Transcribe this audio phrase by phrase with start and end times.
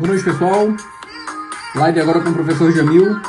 [0.00, 0.74] Boa noite, pessoal.
[1.74, 3.20] Live agora com o professor Jamil.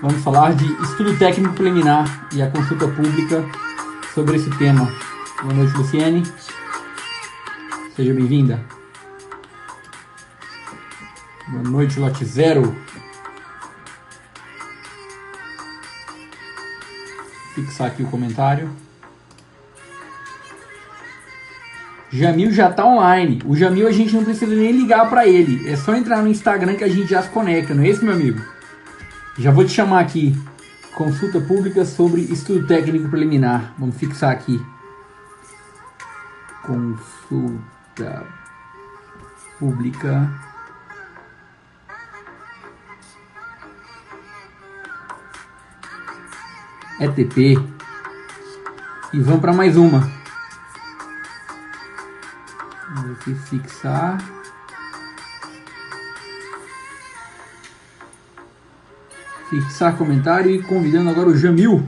[0.00, 3.44] Vamos falar de estudo técnico preliminar e a consulta pública
[4.14, 4.90] sobre esse tema.
[5.42, 6.22] Boa noite, Luciene.
[7.94, 8.64] Seja bem-vinda.
[11.48, 12.74] Boa noite, Lote Zero.
[17.54, 18.74] Fixar aqui o comentário.
[22.14, 23.42] Jamil já está online.
[23.44, 25.68] O Jamil a gente não precisa nem ligar para ele.
[25.68, 28.14] É só entrar no Instagram que a gente já se conecta, não é isso, meu
[28.14, 28.40] amigo?
[29.36, 30.32] Já vou te chamar aqui.
[30.94, 33.74] Consulta pública sobre estudo técnico preliminar.
[33.76, 34.64] Vamos fixar aqui.
[36.62, 38.24] Consulta
[39.58, 40.30] pública.
[47.00, 47.58] ETP.
[49.12, 50.23] E vamos para mais uma.
[52.94, 54.18] Vou aqui fixar.
[59.50, 61.82] Fixar comentário e convidando agora o Jamil.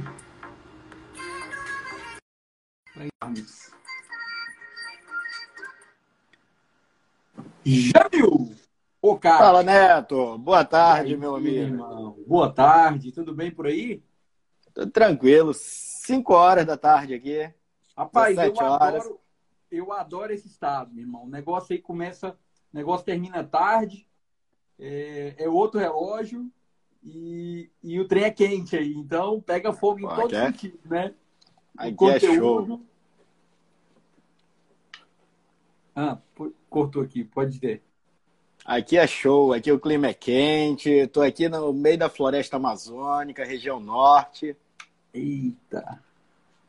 [7.64, 8.54] Jamil!
[9.00, 9.38] O cara.
[9.38, 10.38] Fala, Neto.
[10.38, 11.56] Boa tarde, aí, meu amigo.
[11.56, 12.16] Irmão.
[12.26, 13.12] Boa tarde.
[13.12, 14.02] Tudo bem por aí?
[14.74, 15.52] Tudo tranquilo.
[15.54, 17.48] 5 horas da tarde aqui.
[17.96, 19.08] Rapaz, eu horas.
[19.70, 21.24] Eu adoro esse estado, meu irmão.
[21.24, 22.30] O negócio aí começa,
[22.72, 24.06] o negócio termina tarde,
[24.78, 26.50] é, é outro relógio
[27.02, 28.92] e, e, o trem é quente aí.
[28.94, 30.46] Então pega fogo em todo é?
[30.46, 31.14] sentido, né?
[31.76, 32.74] Aqui o conteúdo...
[32.74, 32.80] é show.
[35.94, 36.18] Ah,
[36.68, 37.82] cortou aqui, pode dizer.
[38.64, 43.44] Aqui é show, aqui o clima é quente, estou aqui no meio da floresta amazônica,
[43.44, 44.56] região norte.
[45.14, 46.02] Eita!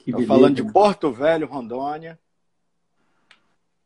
[0.06, 2.18] Estou falando de Porto Velho, Rondônia.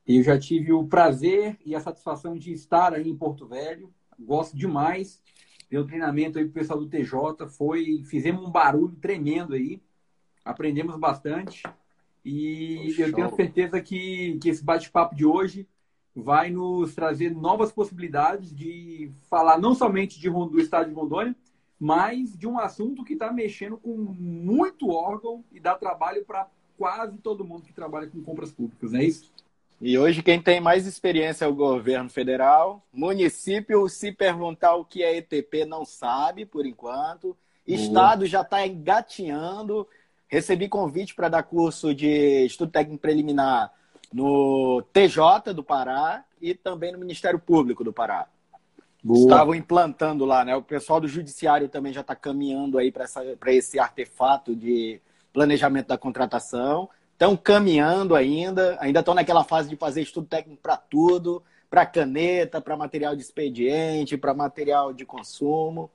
[0.07, 3.93] Eu já tive o prazer e a satisfação de estar aí em Porto Velho.
[4.19, 5.21] Gosto demais.
[5.69, 7.47] Deu treinamento aí pro pessoal do TJ.
[7.49, 9.81] Foi, fizemos um barulho tremendo aí.
[10.43, 11.63] Aprendemos bastante.
[12.25, 15.67] E eu tenho certeza que, que esse bate-papo de hoje
[16.15, 21.35] vai nos trazer novas possibilidades de falar não somente de, do estado de Rondônia,
[21.79, 26.47] mas de um assunto que está mexendo com muito órgão e dá trabalho para
[26.77, 29.31] quase todo mundo que trabalha com compras públicas, não é isso?
[29.81, 32.85] E hoje quem tem mais experiência é o governo federal.
[32.93, 37.35] Município, se perguntar o que é ETP, não sabe por enquanto.
[37.65, 39.87] Estado já está engatinhando.
[40.27, 43.73] Recebi convite para dar curso de estudo técnico preliminar
[44.13, 48.27] no TJ do Pará e também no Ministério Público do Pará.
[49.03, 49.19] Boa.
[49.19, 50.55] Estavam implantando lá, né?
[50.55, 55.01] O pessoal do Judiciário também já está caminhando aí para esse artefato de
[55.33, 56.87] planejamento da contratação
[57.21, 62.59] estão caminhando ainda, ainda estão naquela fase de fazer estudo técnico para tudo, para caneta,
[62.59, 65.91] para material de expediente, para material de consumo.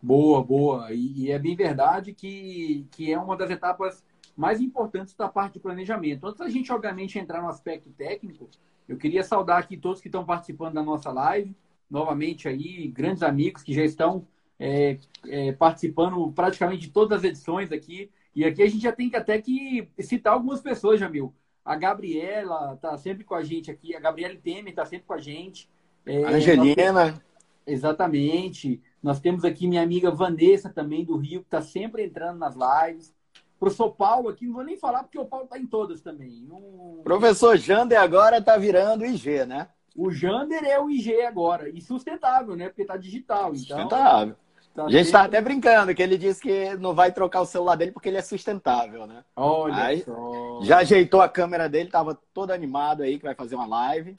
[0.00, 0.92] Boa, boa.
[0.92, 4.04] E, e, é bem verdade que, que é uma das etapas
[4.36, 6.24] mais importantes da parte de planejamento.
[6.24, 8.48] Antes da gente, obviamente, entrar no aspecto técnico,
[8.88, 11.52] eu queria saudar aqui todos que estão participando da nossa live.
[11.90, 14.24] Novamente aí, grandes amigos que já estão
[14.56, 18.08] é, é, participando praticamente de todas as edições aqui.
[18.34, 21.34] E aqui a gente já tem que até que citar algumas pessoas, Jamil.
[21.64, 25.18] A Gabriela está sempre com a gente aqui, a Gabriela Temer está sempre com a
[25.18, 25.68] gente.
[26.04, 26.92] É, Angelina.
[26.92, 27.20] Nós...
[27.66, 28.82] Exatamente.
[29.02, 33.14] Nós temos aqui minha amiga Vanessa também do Rio, que está sempre entrando nas lives.
[33.58, 36.48] Professor Paulo aqui, não vou nem falar porque o Paulo está em todas também.
[36.50, 37.00] Um...
[37.04, 39.68] Professor Jander agora está virando IG, né?
[39.94, 41.68] O Jander é o IG agora.
[41.68, 42.68] E sustentável, né?
[42.68, 43.54] Porque está digital.
[43.54, 43.78] Então...
[43.78, 44.36] Sustentável.
[44.74, 47.76] Tá a gente está até brincando, que ele disse que não vai trocar o celular
[47.76, 49.22] dele porque ele é sustentável, né?
[49.36, 50.60] Olha aí, só.
[50.62, 54.16] Já ajeitou a câmera dele, estava todo animado aí que vai fazer uma live.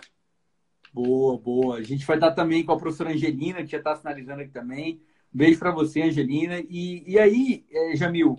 [0.94, 1.78] Boa, boa.
[1.78, 5.02] A gente vai estar também com a professora Angelina, que já está sinalizando aqui também.
[5.32, 6.60] beijo para você, Angelina.
[6.70, 8.38] E, e aí, é, Jamil,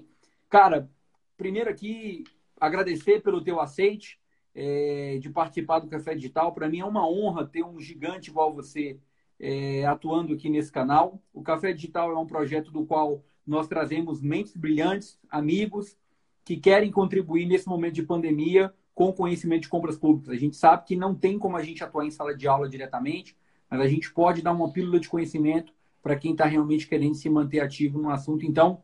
[0.48, 0.88] cara,
[1.36, 2.22] primeiro aqui,
[2.60, 4.20] agradecer pelo teu aceite
[4.54, 6.52] é, de participar do Café Digital.
[6.52, 9.00] Para mim é uma honra ter um gigante igual você
[9.44, 11.22] é, atuando aqui nesse canal.
[11.30, 15.98] O Café Digital é um projeto do qual nós trazemos mentes brilhantes, amigos
[16.42, 20.30] que querem contribuir nesse momento de pandemia com conhecimento de compras públicas.
[20.30, 23.36] A gente sabe que não tem como a gente atuar em sala de aula diretamente,
[23.68, 27.28] mas a gente pode dar uma pílula de conhecimento para quem está realmente querendo se
[27.28, 28.46] manter ativo no assunto.
[28.46, 28.82] Então,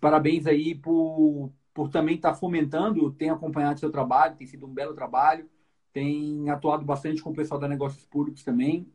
[0.00, 4.72] parabéns aí por, por também estar tá fomentando, tem acompanhado seu trabalho, tem sido um
[4.72, 5.46] belo trabalho,
[5.92, 8.86] tem atuado bastante com o pessoal da Negócios Públicos também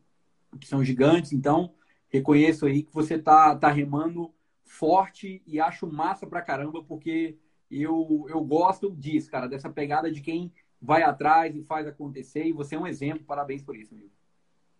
[0.59, 1.33] que são gigantes.
[1.33, 1.73] Então,
[2.09, 4.33] reconheço aí que você tá, tá remando
[4.63, 7.37] forte e acho massa pra caramba, porque
[7.69, 10.51] eu, eu gosto disso, cara, dessa pegada de quem
[10.81, 12.45] vai atrás e faz acontecer.
[12.45, 13.23] E você é um exemplo.
[13.25, 14.11] Parabéns por isso, amigo.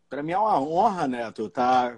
[0.09, 1.97] Para mim é uma honra, Neto, estar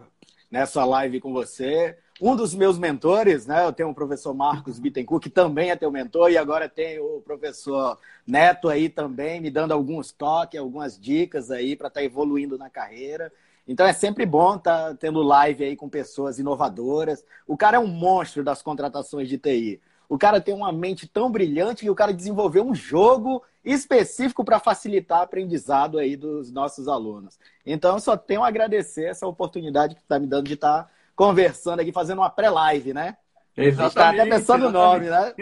[0.50, 1.98] nessa live com você.
[2.21, 3.66] Um dos meus mentores, né?
[3.66, 7.19] Eu tenho o professor Marcos Bittencourt, que também é teu mentor, e agora tem o
[7.19, 12.57] professor Neto aí também, me dando alguns toques, algumas dicas aí para estar tá evoluindo
[12.57, 13.33] na carreira.
[13.67, 17.23] Então é sempre bom estar tá tendo live aí com pessoas inovadoras.
[17.47, 19.81] O cara é um monstro das contratações de TI.
[20.07, 24.59] O cara tem uma mente tão brilhante que o cara desenvolveu um jogo específico para
[24.59, 27.39] facilitar o aprendizado aí dos nossos alunos.
[27.65, 31.79] Então, só tenho a agradecer essa oportunidade que está me dando de estar tá conversando
[31.79, 33.18] aqui, fazendo uma pré-live, né?
[33.57, 33.88] Exatamente.
[33.88, 35.33] Está até pensando o nome, né?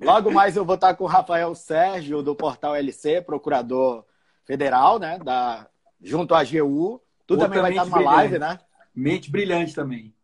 [0.00, 4.04] Logo mais eu vou estar com o Rafael Sérgio, do Portal LC, procurador
[4.44, 5.18] federal, né?
[5.18, 5.68] Da,
[6.02, 7.00] junto à AGU.
[7.28, 8.16] Tu também vai estar numa brilhante.
[8.16, 8.58] live, né?
[8.94, 10.14] Mente brilhante também.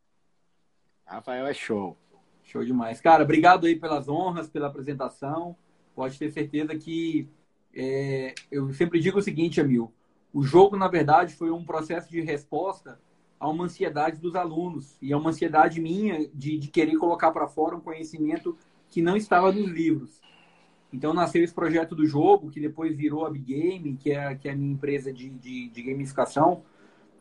[1.05, 1.99] Rafael é show.
[2.43, 2.99] Show demais.
[2.99, 5.55] Cara, obrigado aí pelas honras, pela apresentação.
[5.95, 7.29] Pode ter certeza que
[7.75, 9.93] é, eu sempre digo o seguinte, Amil.
[10.33, 12.99] O jogo, na verdade, foi um processo de resposta
[13.39, 17.47] a uma ansiedade dos alunos e a uma ansiedade minha de, de querer colocar para
[17.47, 18.57] fora um conhecimento
[18.89, 20.23] que não estava nos livros.
[20.91, 24.49] Então nasceu esse projeto do jogo, que depois virou a Big Game, que é, que
[24.49, 26.63] é a minha empresa de, de, de gamificação.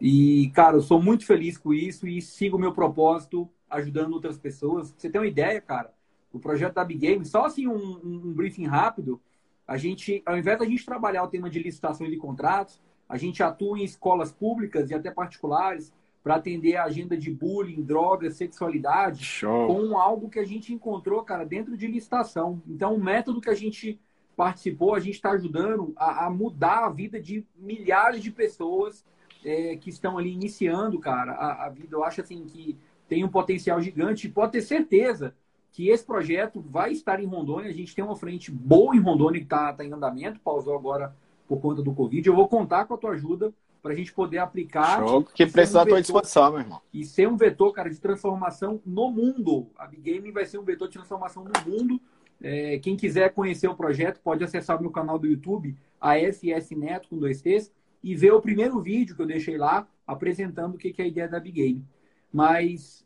[0.05, 4.37] E, cara, eu sou muito feliz com isso e sigo o meu propósito ajudando outras
[4.37, 4.91] pessoas.
[4.91, 5.93] Pra você tem uma ideia, cara?
[6.33, 9.21] O projeto da Big Game, só assim um, um briefing rápido,
[9.65, 13.41] a gente, ao invés da gente trabalhar o tema de licitações de contratos, a gente
[13.41, 19.23] atua em escolas públicas e até particulares para atender a agenda de bullying, drogas, sexualidade,
[19.23, 19.67] Show.
[19.67, 22.61] com algo que a gente encontrou, cara, dentro de licitação.
[22.67, 23.97] Então, o método que a gente
[24.35, 29.05] participou, a gente está ajudando a, a, mudar a vida de milhares de pessoas
[29.43, 31.95] é, que estão ali iniciando, cara, a, a, vida.
[31.95, 35.35] Eu acho assim que tem um potencial gigante e pode ter certeza
[35.71, 37.69] que esse projeto vai estar em Rondônia.
[37.69, 41.15] A gente tem uma frente boa em Rondônia que está tá em andamento, pausou agora
[41.47, 42.27] por conta do Covid.
[42.27, 45.05] Eu vou contar com a tua ajuda para a gente poder aplicar.
[45.05, 46.81] Show, que precisar um à tua disposição, meu irmão.
[46.93, 49.67] E ser um vetor, cara, de transformação no mundo.
[49.77, 51.99] A Big Game vai ser um vetor de transformação no mundo.
[52.41, 57.09] É, quem quiser conhecer o projeto pode acessar o meu canal do YouTube, ASS Neto
[57.09, 57.71] com dois T's,
[58.03, 61.27] e ver o primeiro vídeo que eu deixei lá apresentando o que é a ideia
[61.27, 61.87] da Big Game.
[62.31, 63.05] Mas,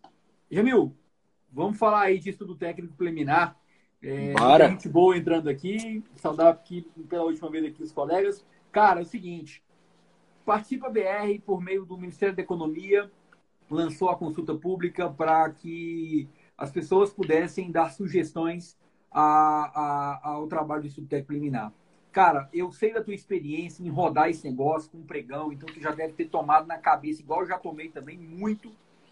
[0.50, 0.96] Jamil,
[1.52, 3.58] Vamos falar aí de estudo técnico preliminar.
[4.02, 4.70] É, Bora.
[4.70, 6.04] gente boa entrando aqui.
[6.16, 8.46] Saudar aqui pela última vez aqui os colegas.
[8.72, 9.64] Cara, é o seguinte.
[10.46, 13.12] Participa BR por meio do Ministério da Economia
[13.70, 18.78] lançou a consulta pública para que as pessoas pudessem dar sugestões
[19.12, 21.74] a, a, ao trabalho do estudo técnico preliminar.
[22.18, 25.80] Cara, eu sei da tua experiência em rodar esse negócio com um pregão, então tu
[25.80, 28.72] já deve ter tomado na cabeça, igual eu já tomei também, muito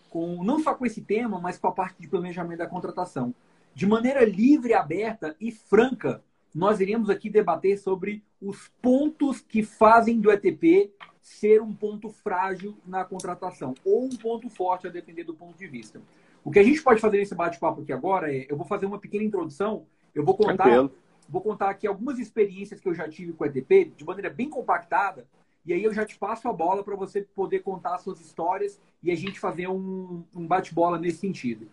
[0.09, 3.31] com não só com esse tema, mas com a parte de planejamento da contratação.
[3.75, 10.19] De maneira livre, aberta e franca, nós iremos aqui debater sobre os pontos que fazem
[10.19, 10.91] do ETP
[11.21, 15.67] ser um ponto frágil na contratação ou um ponto forte a depender do ponto de
[15.67, 16.01] vista.
[16.43, 18.97] O que a gente pode fazer nesse bate-papo aqui agora é, eu vou fazer uma
[18.97, 19.85] pequena introdução,
[20.15, 21.04] eu vou contar, Tranquilo.
[21.27, 24.49] Vou contar aqui algumas experiências que eu já tive com o ETP de maneira bem
[24.49, 25.25] compactada
[25.65, 29.11] e aí eu já te passo a bola para você poder contar suas histórias e
[29.11, 31.67] a gente fazer um, um bate-bola nesse sentido.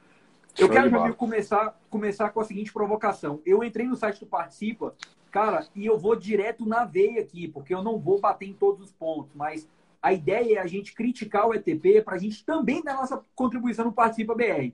[0.59, 3.41] Eu Show quero, Jamil, começar, começar com a seguinte provocação.
[3.45, 4.95] Eu entrei no site do Participa,
[5.31, 8.83] cara, e eu vou direto na veia aqui, porque eu não vou bater em todos
[8.83, 9.69] os pontos, mas
[10.01, 13.85] a ideia é a gente criticar o ETP para a gente também dar nossa contribuição
[13.85, 14.73] no Participa BR.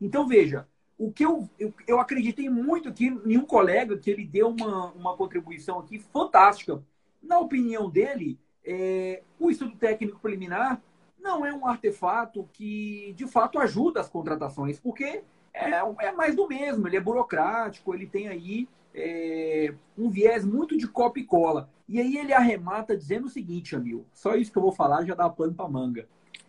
[0.00, 0.66] Então, veja,
[1.00, 4.92] o que eu, eu, eu acreditei muito aqui em um colega que ele deu uma,
[4.92, 6.82] uma contribuição aqui fantástica.
[7.22, 10.78] Na opinião dele, é, o estudo técnico preliminar
[11.18, 15.22] não é um artefato que, de fato, ajuda as contratações, porque
[15.54, 20.76] é, é mais do mesmo, ele é burocrático, ele tem aí é, um viés muito
[20.76, 21.70] de copa e cola.
[21.88, 25.14] E aí ele arremata dizendo o seguinte, Amil, só isso que eu vou falar já
[25.14, 26.06] dá pano para manga.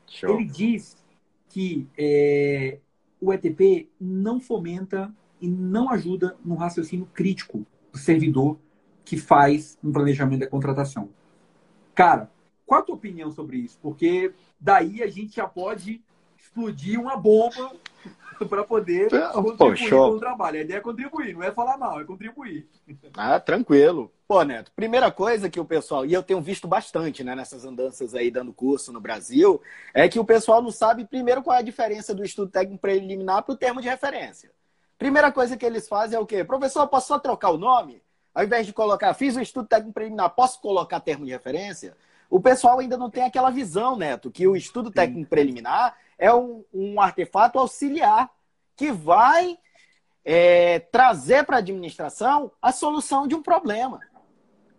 [0.07, 0.35] Show.
[0.35, 0.97] Ele diz
[1.47, 2.79] que é,
[3.21, 8.57] o ETP não fomenta e não ajuda no raciocínio crítico do servidor
[9.05, 11.09] que faz um planejamento da contratação.
[11.93, 12.31] Cara,
[12.65, 13.77] qual a tua opinião sobre isso?
[13.81, 16.01] Porque daí a gente já pode
[16.37, 17.73] explodir uma bomba
[18.49, 20.59] para poder contribuir Pô, com o trabalho.
[20.59, 22.67] A ideia é contribuir, não é falar mal, é contribuir.
[23.15, 24.11] Ah, tranquilo.
[24.27, 28.15] Pô, Neto, primeira coisa que o pessoal, e eu tenho visto bastante né, nessas andanças
[28.15, 29.61] aí dando curso no Brasil,
[29.93, 33.43] é que o pessoal não sabe primeiro qual é a diferença do estudo técnico preliminar
[33.43, 34.51] para o termo de referência.
[34.97, 36.43] Primeira coisa que eles fazem é o quê?
[36.43, 38.01] Professor, posso só trocar o nome?
[38.33, 41.95] Ao invés de colocar, fiz o estudo técnico preliminar, posso colocar termo de referência?
[42.29, 46.63] O pessoal ainda não tem aquela visão, Neto, que o estudo técnico preliminar é um,
[46.71, 48.29] um artefato auxiliar
[48.75, 49.57] que vai
[50.23, 53.99] é, trazer para a administração a solução de um problema.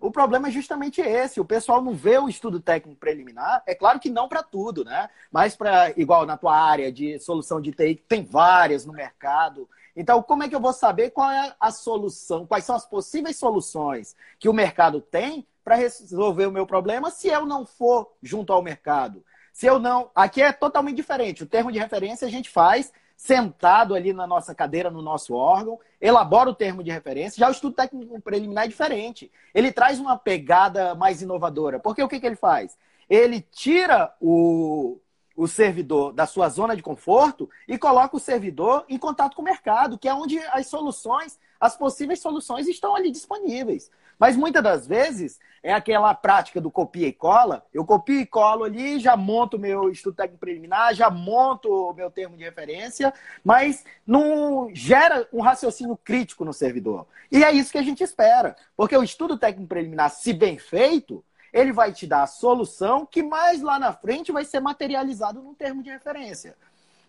[0.01, 1.41] o problema é justamente esse.
[1.41, 3.61] O pessoal não vê o estudo técnico preliminar.
[3.67, 5.11] É claro que não para tudo, né?
[5.33, 9.69] Mas para, igual na tua área de solução de TI, tem várias no mercado.
[9.97, 13.37] Então, como é que eu vou saber qual é a solução, quais são as possíveis
[13.37, 18.53] soluções que o mercado tem para resolver o meu problema se eu não for junto
[18.53, 19.25] ao mercado?
[19.52, 20.11] Se eu não.
[20.14, 21.42] Aqui é totalmente diferente.
[21.42, 25.78] O termo de referência a gente faz sentado ali na nossa cadeira, no nosso órgão,
[26.00, 27.38] elabora o termo de referência.
[27.38, 29.30] Já o estudo técnico preliminar é diferente.
[29.54, 31.78] Ele traz uma pegada mais inovadora.
[31.78, 32.76] Porque o que, que ele faz?
[33.09, 34.99] Ele tira o,
[35.37, 39.44] o servidor da sua zona de conforto e coloca o servidor em contato com o
[39.44, 43.88] mercado, que é onde as soluções, as possíveis soluções estão ali disponíveis.
[44.19, 47.64] Mas muitas das vezes é aquela prática do copia e cola.
[47.73, 52.11] Eu copio e colo ali, já monto meu estudo técnico preliminar, já monto o meu
[52.11, 53.14] termo de referência,
[53.45, 57.07] mas não gera um raciocínio crítico no servidor.
[57.31, 58.57] E é isso que a gente espera.
[58.76, 63.23] Porque o estudo técnico preliminar, se bem feito, ele vai te dar a solução que
[63.23, 66.57] mais lá na frente vai ser materializado num termo de referência.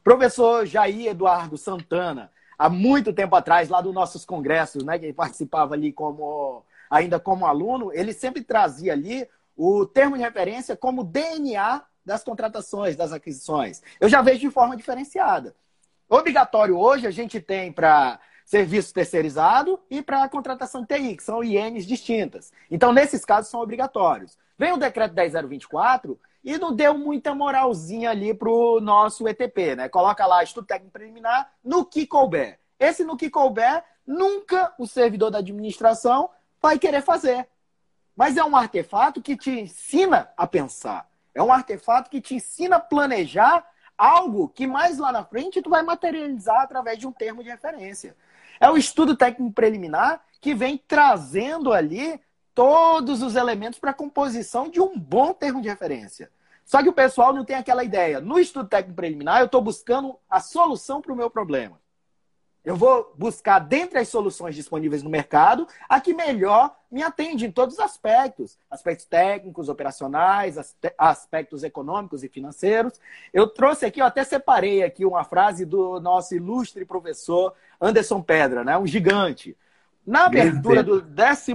[0.03, 5.13] Professor Jair Eduardo Santana, há muito tempo atrás, lá dos nossos congressos, né, que ele
[5.13, 11.03] participava ali como ainda como aluno, ele sempre trazia ali o termo de referência como
[11.03, 13.81] DNA das contratações, das aquisições.
[13.99, 15.55] Eu já vejo de forma diferenciada.
[16.07, 21.43] Obrigatório hoje a gente tem para serviço terceirizado e para contratação de TI, que são
[21.43, 22.53] INs distintas.
[22.69, 24.37] Então, nesses casos, são obrigatórios.
[24.55, 29.89] Vem o decreto 10024 e não deu muita moralzinha ali para o nosso ETP, né?
[29.89, 32.59] Coloca lá estudo técnico preliminar no que couber.
[32.79, 36.29] Esse no que couber, nunca o servidor da administração
[36.63, 37.45] vai querer fazer.
[38.15, 41.09] Mas é um artefato que te ensina a pensar.
[41.35, 43.67] É um artefato que te ensina a planejar
[43.97, 48.15] algo que mais lá na frente tu vai materializar através de um termo de referência.
[48.59, 52.19] É o estudo técnico preliminar que vem trazendo ali
[52.55, 56.31] todos os elementos para a composição de um bom termo de referência.
[56.63, 58.21] Só que o pessoal não tem aquela ideia.
[58.21, 61.82] No estudo técnico preliminar, eu estou buscando a solução para o meu problema.
[62.65, 67.51] Eu vou buscar, dentre as soluções disponíveis no mercado, a que melhor me atende em
[67.51, 72.93] todos os aspectos: aspectos técnicos, operacionais, aspectos econômicos e financeiros.
[73.33, 78.63] Eu trouxe aqui, eu até separei aqui uma frase do nosso ilustre professor Anderson Pedra,
[78.63, 78.77] né?
[78.77, 79.57] um gigante.
[80.05, 81.53] Na abertura do 12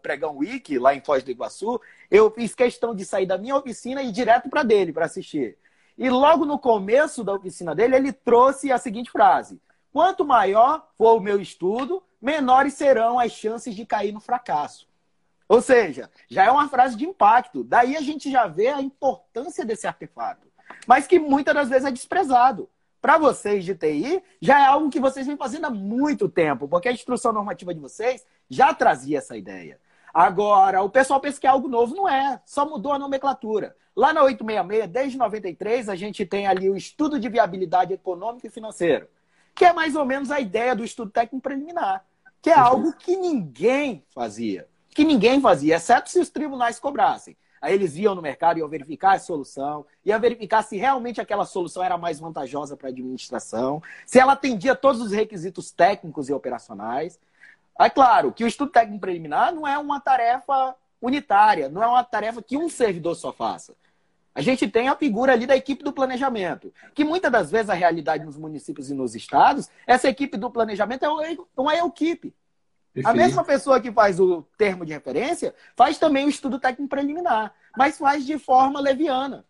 [0.00, 4.02] Pregão Week, lá em Foz do Iguaçu, eu fiz questão de sair da minha oficina
[4.02, 5.56] e ir direto para dele para assistir.
[5.98, 9.60] E logo no começo da oficina dele, ele trouxe a seguinte frase:
[9.94, 14.88] Quanto maior for o meu estudo, menores serão as chances de cair no fracasso.
[15.48, 17.62] Ou seja, já é uma frase de impacto.
[17.62, 20.48] Daí a gente já vê a importância desse artefato,
[20.84, 22.68] mas que muitas das vezes é desprezado.
[23.00, 26.88] Para vocês de TI, já é algo que vocês vêm fazendo há muito tempo, porque
[26.88, 29.78] a instrução normativa de vocês já trazia essa ideia.
[30.12, 33.76] Agora, o pessoal pensa que é algo novo, não é, só mudou a nomenclatura.
[33.94, 38.50] Lá na 866, desde 93, a gente tem ali o estudo de viabilidade econômica e
[38.50, 39.08] financeira
[39.54, 42.04] que é mais ou menos a ideia do estudo técnico preliminar,
[42.42, 44.66] que é algo que ninguém fazia.
[44.90, 47.36] Que ninguém fazia, exceto se os tribunais cobrassem.
[47.64, 51.82] Aí eles iam no mercado iam verificar a solução, iam verificar se realmente aquela solução
[51.82, 57.18] era mais vantajosa para a administração, se ela atendia todos os requisitos técnicos e operacionais.
[57.80, 62.04] É claro que o estudo técnico preliminar não é uma tarefa unitária, não é uma
[62.04, 63.74] tarefa que um servidor só faça.
[64.34, 67.74] A gente tem a figura ali da equipe do planejamento, que muitas das vezes a
[67.74, 71.08] realidade nos municípios e nos estados, essa equipe do planejamento é
[71.56, 72.34] uma equipe.
[73.04, 77.54] A mesma pessoa que faz o termo de referência faz também o estudo técnico preliminar,
[77.76, 79.44] mas faz de forma leviana.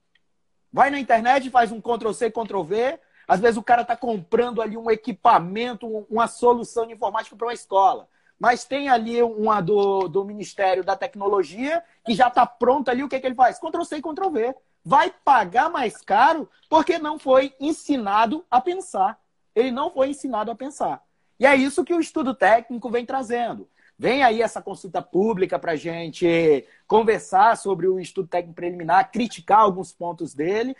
[0.70, 2.98] Vai na internet, faz um Ctrl-C, Ctrl-V.
[3.26, 7.54] Às vezes o cara está comprando ali um equipamento, uma solução de informática para uma
[7.54, 8.08] escola.
[8.38, 13.02] Mas tem ali uma do, do Ministério da Tecnologia que já está pronta ali.
[13.02, 13.58] O que, que ele faz?
[13.58, 19.18] Ctrl-C e Ctrl-V vai pagar mais caro porque não foi ensinado a pensar.
[19.54, 21.02] Ele não foi ensinado a pensar.
[21.38, 23.68] E é isso que o estudo técnico vem trazendo.
[23.98, 29.60] Vem aí essa consulta pública para a gente conversar sobre o estudo técnico preliminar, criticar
[29.60, 30.76] alguns pontos dele.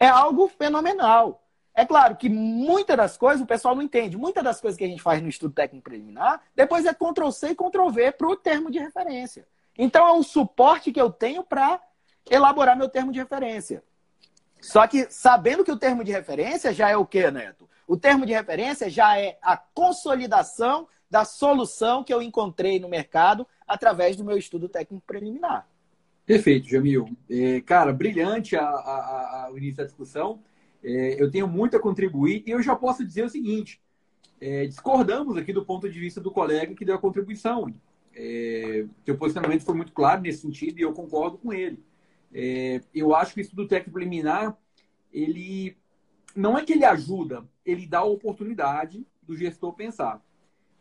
[0.00, 1.42] É algo fenomenal.
[1.74, 4.16] É claro que muitas das coisas o pessoal não entende.
[4.16, 7.54] Muitas das coisas que a gente faz no estudo técnico preliminar, depois é Ctrl-C e
[7.54, 9.46] Ctrl-V para o termo de referência.
[9.76, 11.78] Então é um suporte que eu tenho para
[12.30, 13.82] elaborar meu termo de referência.
[14.60, 17.68] Só que sabendo que o termo de referência já é o quê, Neto?
[17.86, 23.46] O termo de referência já é a consolidação da solução que eu encontrei no mercado
[23.66, 25.68] através do meu estudo técnico preliminar.
[26.24, 27.08] Perfeito, Jamil.
[27.30, 30.42] É, cara, brilhante a, a, a, o início da discussão.
[30.82, 33.80] É, eu tenho muito a contribuir e eu já posso dizer o seguinte:
[34.40, 37.72] é, discordamos aqui do ponto de vista do colega que deu a contribuição.
[38.12, 41.78] É, seu posicionamento foi muito claro nesse sentido e eu concordo com ele.
[42.38, 44.54] É, eu acho que o estudo técnico preliminar,
[45.10, 45.74] ele
[46.34, 50.22] não é que ele ajuda, ele dá a oportunidade do gestor pensar.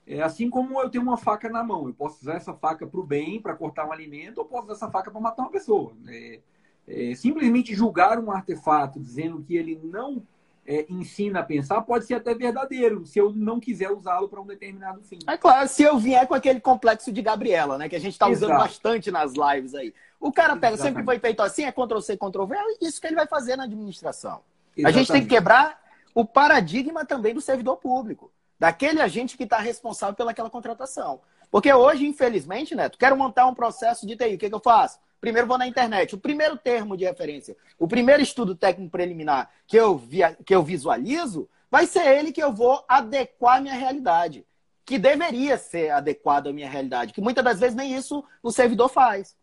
[0.06, 3.00] É assim como eu tenho uma faca na mão, eu posso usar essa faca para
[3.00, 5.96] o bem, para cortar um alimento, ou posso usar essa faca para matar uma pessoa.
[6.10, 6.42] É,
[6.86, 10.22] é, simplesmente julgar um artefato dizendo que ele não
[10.66, 14.46] é, ensina a pensar pode ser até verdadeiro, se eu não quiser usá-lo para um
[14.46, 15.20] determinado fim.
[15.28, 18.28] É claro, se eu vier com aquele complexo de Gabriela, né, que a gente está
[18.28, 19.94] usando bastante nas lives aí.
[20.20, 20.84] O cara pega, Exatamente.
[20.84, 24.42] sempre foi feito assim, é Ctrl-C, Ctrl-V, é isso que ele vai fazer na administração.
[24.76, 24.88] Exatamente.
[24.88, 25.80] A gente tem que quebrar
[26.14, 31.20] o paradigma também do servidor público daquele agente que está responsável pelaquela contratação.
[31.52, 34.36] Porque hoje, infelizmente, Neto, quero montar um processo de TI.
[34.36, 35.00] O que, que eu faço?
[35.26, 36.14] Primeiro vou na internet.
[36.14, 40.62] O primeiro termo de referência, o primeiro estudo técnico preliminar que eu, via, que eu
[40.62, 44.46] visualizo, vai ser ele que eu vou adequar à minha realidade.
[44.86, 47.12] Que deveria ser adequado à minha realidade.
[47.12, 49.36] Que muitas das vezes nem isso o servidor faz.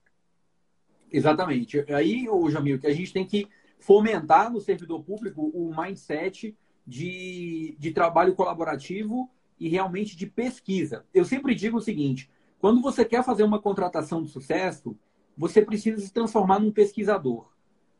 [1.11, 1.85] Exatamente.
[1.93, 3.49] Aí, o Jamil, que a gente tem que
[3.81, 11.05] fomentar no servidor público o mindset de, de trabalho colaborativo e realmente de pesquisa.
[11.12, 14.97] Eu sempre digo o seguinte: quando você quer fazer uma contratação de sucesso,
[15.37, 17.51] você precisa se transformar num pesquisador.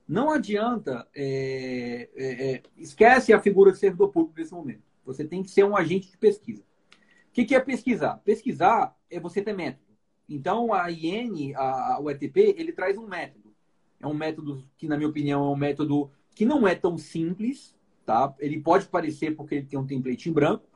[0.07, 4.83] Não adianta, é, é, é, esquece a figura de servidor público nesse momento.
[5.05, 6.62] Você tem que ser um agente de pesquisa.
[6.62, 8.19] O que, que é pesquisar?
[8.19, 9.93] Pesquisar é você ter método.
[10.29, 13.55] Então, a IN, a, o ETP, ele traz um método.
[14.01, 17.75] É um método que, na minha opinião, é um método que não é tão simples,
[18.05, 18.35] Tá?
[18.41, 20.67] Ele pode parecer porque ele tem um template em branco,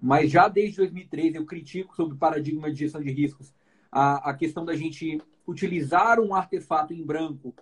[0.00, 3.54] mas já desde 2013 eu critico sobre o paradigma de gestão de riscos
[3.90, 7.54] a, a questão da gente utilizar um artefato em branco.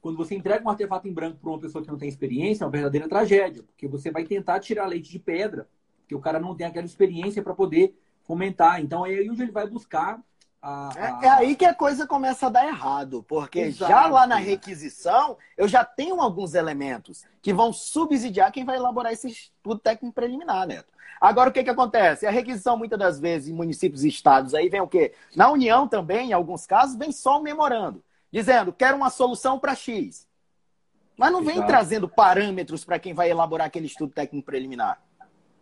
[0.00, 2.66] Quando você entrega um artefato em branco para uma pessoa que não tem experiência, é
[2.66, 5.68] uma verdadeira tragédia, porque você vai tentar tirar leite de pedra,
[6.00, 8.80] porque o cara não tem aquela experiência para poder fomentar.
[8.80, 10.20] Então é aí onde ele vai buscar
[10.62, 11.22] a, a...
[11.22, 13.90] É, é, aí que a coisa começa a dar errado, porque Exato.
[13.90, 19.12] já lá na requisição eu já tenho alguns elementos que vão subsidiar quem vai elaborar
[19.12, 20.92] esse estudo técnico preliminar, Neto.
[21.20, 22.26] Agora o que, que acontece?
[22.26, 25.12] A requisição, muitas das vezes, em municípios e estados aí vem o quê?
[25.34, 29.74] Na União também, em alguns casos, vem só um memorando, dizendo, quero uma solução para
[29.74, 30.26] X.
[31.16, 31.68] Mas não vem Exato.
[31.68, 35.00] trazendo parâmetros para quem vai elaborar aquele estudo técnico preliminar.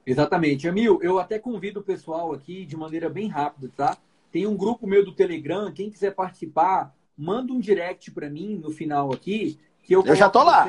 [0.06, 0.66] Exatamente.
[0.66, 3.98] Emil, eu até convido o pessoal aqui de maneira bem rápida, tá?
[4.30, 8.70] Tem um grupo meu do Telegram, quem quiser participar, manda um direct para mim no
[8.70, 10.68] final aqui, que eu, eu já tô lá.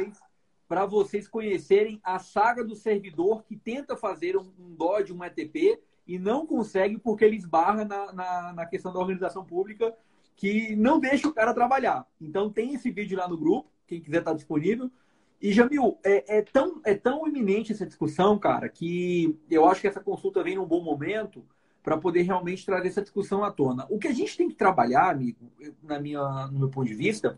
[0.68, 5.80] Para vocês conhecerem a saga do servidor que tenta fazer um, um DOD, um ETP,
[6.08, 9.96] e não consegue porque ele esbarra na, na, na questão da organização pública
[10.36, 12.08] que não deixa o cara trabalhar.
[12.20, 14.90] Então tem esse vídeo lá no grupo, quem quiser estar tá disponível.
[15.42, 19.88] E, Jamil, é, é, tão, é tão iminente essa discussão, cara, que eu acho que
[19.88, 21.46] essa consulta vem num bom momento,
[21.84, 23.86] para poder realmente trazer essa discussão à tona.
[23.90, 25.52] O que a gente tem que trabalhar, amigo,
[25.84, 27.38] na minha, no meu ponto de vista,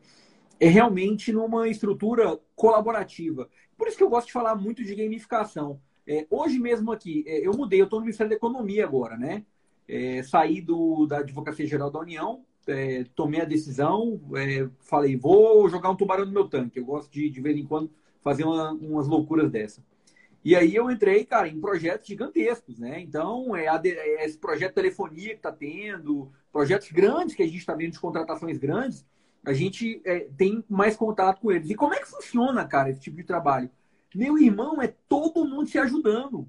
[0.59, 3.49] é realmente numa estrutura colaborativa.
[3.77, 5.79] Por isso que eu gosto de falar muito de gamificação.
[6.05, 9.45] É, hoje mesmo aqui, é, eu mudei, eu estou no Ministério da Economia agora, né?
[9.87, 15.67] É, saí do, da Advocacia Geral da União, é, tomei a decisão, é, falei, vou
[15.69, 16.79] jogar um tubarão no meu tanque.
[16.79, 17.89] Eu gosto de, de vez em quando,
[18.21, 19.83] fazer uma, umas loucuras dessa.
[20.43, 22.99] E aí eu entrei, cara, em projetos gigantescos, né?
[22.99, 27.57] Então, é, é esse projeto de telefonia que está tendo, projetos grandes que a gente
[27.57, 29.05] está vendo de contratações grandes,
[29.45, 31.69] a gente é, tem mais contato com eles.
[31.69, 33.69] E como é que funciona, cara, esse tipo de trabalho?
[34.13, 36.47] Meu irmão, é todo mundo se ajudando.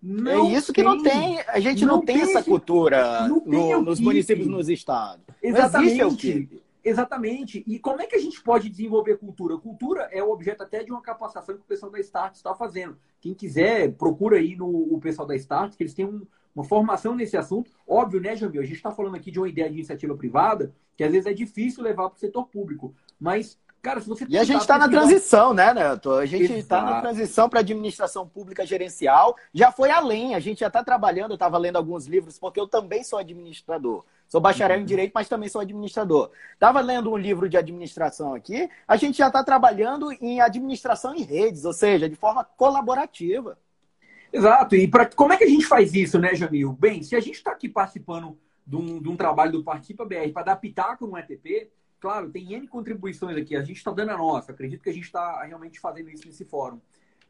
[0.00, 1.40] Não é isso que tem, não tem.
[1.48, 5.24] A gente não, não tem, tem, essa cultura no, nos municípios, nos estados.
[5.42, 6.62] Exatamente.
[6.84, 7.64] Exatamente.
[7.66, 9.56] E como é que a gente pode desenvolver cultura?
[9.56, 12.98] Cultura é o objeto até de uma capacitação que o pessoal da Start está fazendo.
[13.20, 17.14] Quem quiser, procura aí no o pessoal da Start, que eles têm um, uma formação
[17.14, 17.70] nesse assunto.
[17.88, 18.60] Óbvio, né, Jamil?
[18.60, 21.32] A gente está falando aqui de uma ideia de iniciativa privada, que às vezes é
[21.32, 22.94] difícil levar para o setor público.
[23.18, 26.12] Mas Cara, se você e a gente está na transição, né, Neto?
[26.12, 29.36] A gente está na transição para administração pública gerencial.
[29.52, 31.32] Já foi além, a gente já está trabalhando.
[31.32, 34.02] Eu estava lendo alguns livros, porque eu também sou administrador.
[34.34, 34.82] Sou bacharel uhum.
[34.82, 36.32] em direito, mas também sou administrador.
[36.54, 38.68] Estava lendo um livro de administração aqui.
[38.84, 43.56] A gente já está trabalhando em administração em redes, ou seja, de forma colaborativa.
[44.32, 44.74] Exato.
[44.74, 46.72] E pra, como é que a gente faz isso, né, Jamil?
[46.72, 50.32] Bem, se a gente está aqui participando de um, de um, trabalho do Participa BR
[50.32, 51.70] para dar pitaco no ETP,
[52.00, 53.54] claro, tem N contribuições aqui.
[53.54, 54.50] A gente está dando a nossa.
[54.50, 56.80] Acredito que a gente está realmente fazendo isso nesse fórum.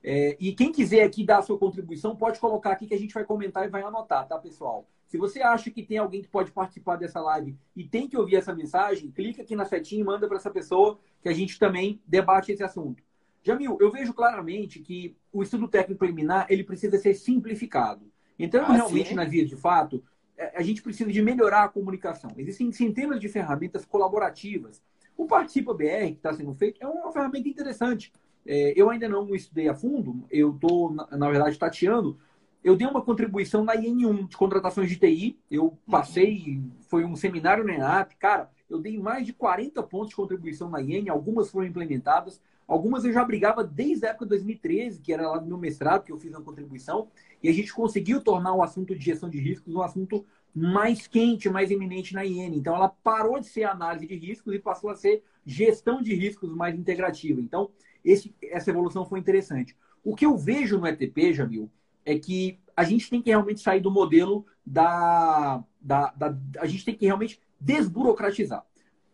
[0.02, 3.12] É, e quem quiser aqui dar a sua contribuição, pode colocar aqui que a gente
[3.12, 4.88] vai comentar e vai anotar, tá, pessoal?
[5.14, 8.34] Se você acha que tem alguém que pode participar dessa live e tem que ouvir
[8.34, 12.02] essa mensagem, clica aqui na setinha e manda para essa pessoa que a gente também
[12.04, 13.00] debate esse assunto.
[13.40, 18.10] Jamil, eu vejo claramente que o estudo técnico preliminar ele precisa ser simplificado.
[18.36, 19.14] Entrando ah, realmente sim?
[19.14, 20.02] nas vias de fato,
[20.36, 22.32] é, a gente precisa de melhorar a comunicação.
[22.36, 24.82] Existem centenas de ferramentas colaborativas.
[25.16, 28.12] O Participa BR, que está sendo feito, é uma ferramenta interessante.
[28.44, 32.18] É, eu ainda não estudei a fundo, eu estou, na, na, verdade, tateando.
[32.64, 35.38] Eu dei uma contribuição na IN1 de contratações de TI.
[35.50, 38.14] Eu passei, foi um seminário na ENAP.
[38.18, 42.40] Cara, eu dei mais de 40 pontos de contribuição na IN, algumas foram implementadas.
[42.66, 46.04] Algumas eu já brigava desde a época de 2013, que era lá do meu mestrado,
[46.04, 47.08] que eu fiz uma contribuição,
[47.42, 50.24] e a gente conseguiu tornar o assunto de gestão de riscos um assunto
[50.54, 52.56] mais quente, mais eminente na IN.
[52.56, 56.50] Então, ela parou de ser análise de riscos e passou a ser gestão de riscos
[56.54, 57.38] mais integrativa.
[57.42, 57.70] Então,
[58.02, 59.76] esse, essa evolução foi interessante.
[60.02, 61.70] O que eu vejo no ETP, Jamil,
[62.04, 66.84] é que a gente tem que realmente sair do modelo da, da, da a gente
[66.84, 68.64] tem que realmente desburocratizar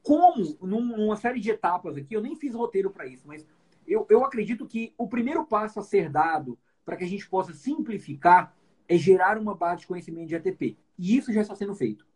[0.03, 3.47] como, numa série de etapas aqui, eu nem fiz roteiro para isso, mas
[3.87, 7.53] eu, eu acredito que o primeiro passo a ser dado para que a gente possa
[7.53, 8.55] simplificar
[8.89, 10.77] é gerar uma base de conhecimento de ATP.
[10.99, 12.07] E isso já está sendo feito.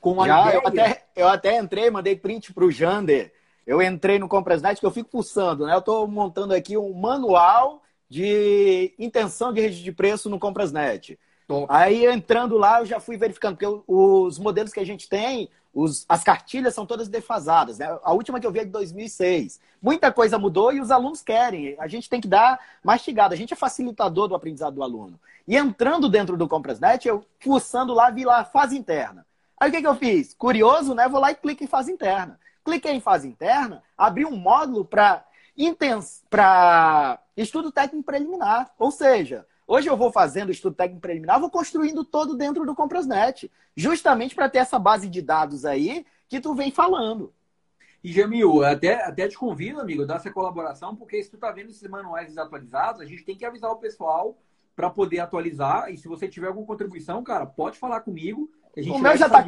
[0.00, 0.54] Com a já, ideia...
[0.56, 3.32] eu, até, eu até entrei, mandei print para o Jander.
[3.66, 5.74] Eu entrei no Comprasnet que eu fico pulsando, né?
[5.74, 11.18] Eu estou montando aqui um manual de intenção de registro de preço no Comprasnet.
[11.48, 11.66] Top.
[11.70, 16.04] Aí entrando lá, eu já fui verificando, porque os modelos que a gente tem, os,
[16.06, 17.78] as cartilhas são todas defasadas.
[17.78, 17.86] Né?
[18.02, 19.58] A última que eu vi é de 2006.
[19.80, 21.74] Muita coisa mudou e os alunos querem.
[21.78, 23.34] A gente tem que dar mastigada.
[23.34, 25.18] A gente é facilitador do aprendizado do aluno.
[25.48, 29.24] E entrando dentro do Comprasnet, eu fuçando lá, vi lá fase interna.
[29.58, 30.34] Aí o que, que eu fiz?
[30.34, 31.08] Curioso, né?
[31.08, 32.38] Vou lá e clico em fase interna.
[32.62, 35.24] Cliquei em fase interna, abri um módulo para
[37.36, 38.72] estudo técnico preliminar.
[38.78, 43.50] Ou seja, Hoje eu vou fazendo estudo técnico preliminar, vou construindo todo dentro do Comprasnet,
[43.76, 47.32] justamente para ter essa base de dados aí que tu vem falando.
[48.02, 51.70] E, Jamil, até, até te convido, amigo, dar essa colaboração, porque se tu tá vendo
[51.70, 54.36] esses manuais desatualizados, a gente tem que avisar o pessoal
[54.74, 55.88] para poder atualizar.
[55.88, 59.44] E se você tiver alguma contribuição, cara, pode falar comigo o meu, já tá,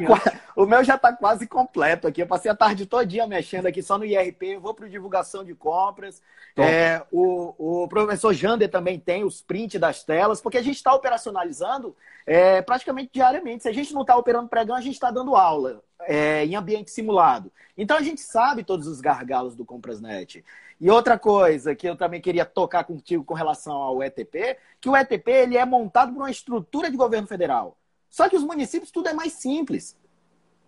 [0.55, 2.21] o meu já tá quase completo aqui.
[2.21, 6.21] Eu passei a tarde todinha mexendo aqui só no IRP, vou para divulgação de compras.
[6.55, 10.93] É, o, o professor Jander também tem os prints das telas, porque a gente está
[10.93, 13.63] operacionalizando é, praticamente diariamente.
[13.63, 16.91] Se a gente não está operando pregão, a gente está dando aula é, em ambiente
[16.91, 17.51] simulado.
[17.77, 20.45] Então a gente sabe todos os gargalos do Comprasnet.
[20.79, 24.95] E outra coisa que eu também queria tocar contigo com relação ao ETP, que o
[24.95, 27.77] ETP ele é montado por uma estrutura de governo federal.
[28.15, 29.93] Só que os municípios tudo é mais simples.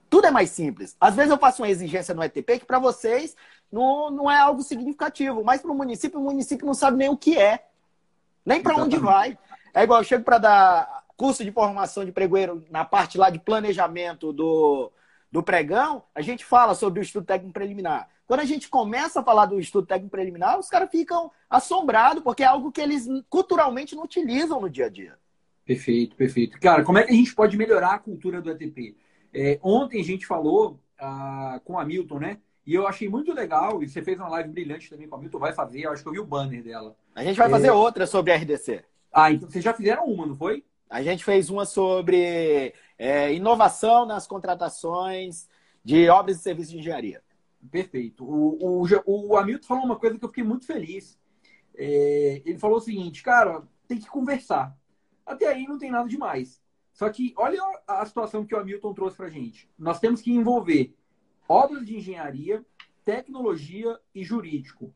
[0.09, 0.97] Tudo é mais simples.
[0.99, 3.37] Às vezes eu faço uma exigência no ETP que para vocês
[3.71, 7.15] não, não é algo significativo, mas para o município, o município não sabe nem o
[7.15, 7.65] que é,
[8.45, 9.39] nem para onde vai.
[9.73, 13.39] É igual eu chego para dar curso de formação de pregoeiro na parte lá de
[13.39, 14.91] planejamento do,
[15.31, 18.09] do pregão, a gente fala sobre o estudo técnico preliminar.
[18.27, 22.43] Quando a gente começa a falar do estudo técnico preliminar, os caras ficam assombrados, porque
[22.43, 25.17] é algo que eles culturalmente não utilizam no dia a dia.
[25.67, 26.57] Perfeito, perfeito.
[26.61, 28.95] Cara, como é que a gente pode melhorar a cultura do ETP?
[29.33, 32.37] É, ontem a gente falou ah, com a Milton, né?
[32.65, 35.39] E eu achei muito legal, e você fez uma live brilhante também com a Milton,
[35.39, 36.95] vai fazer, eu acho que eu vi o banner dela.
[37.13, 37.49] A gente vai é...
[37.49, 38.81] fazer outra sobre RDC.
[39.11, 40.63] Ah, então vocês já fizeram uma, não foi?
[40.89, 45.49] A gente fez uma sobre é, inovação nas contratações
[45.83, 47.21] de obras e serviços de engenharia.
[47.69, 48.23] Perfeito.
[48.23, 51.19] O, o, o Hamilton falou uma coisa que eu fiquei muito feliz.
[51.75, 54.76] É, ele falou o seguinte, cara, tem que conversar.
[55.27, 56.61] Até aí não tem nada demais.
[56.93, 59.69] Só que olha a situação que o Hamilton trouxe para gente.
[59.77, 60.95] Nós temos que envolver
[61.47, 62.65] obras de engenharia,
[63.05, 64.91] tecnologia e jurídico.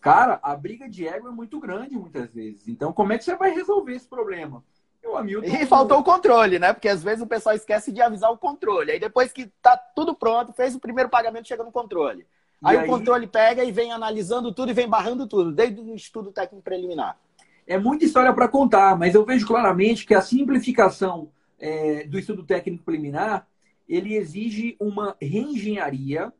[0.00, 2.68] Cara, a briga de ego é muito grande muitas vezes.
[2.68, 4.62] Então, como é que você vai resolver esse problema?
[5.02, 5.46] O Hamilton...
[5.46, 6.72] E faltou o controle, né?
[6.72, 8.90] Porque às vezes o pessoal esquece de avisar o controle.
[8.90, 12.26] Aí depois que tá tudo pronto, fez o primeiro pagamento, chega no controle.
[12.62, 15.94] Aí, aí, o controle pega e vem analisando tudo e vem barrando tudo, desde o
[15.94, 17.18] estudo técnico preliminar
[17.66, 22.44] é muita história para contar, mas eu vejo claramente que a simplificação é, do estudo
[22.44, 23.46] técnico preliminar
[23.88, 26.32] ele exige uma reengenharia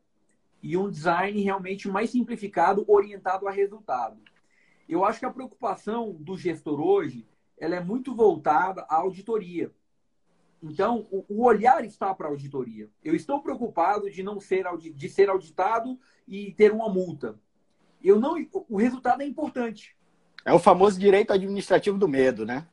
[0.63, 4.19] e um design realmente mais simplificado, orientado a resultado.
[4.89, 7.27] Eu acho que a preocupação do gestor hoje
[7.59, 9.71] ela é muito voltada à auditoria.
[10.63, 12.89] Então, o, olhar está para a auditoria.
[13.03, 17.39] Eu estou preocupado de não ser de ser auditado e ter uma multa.
[18.03, 19.95] Eu não, o resultado é importante.
[20.44, 22.66] É o famoso direito administrativo do medo, né?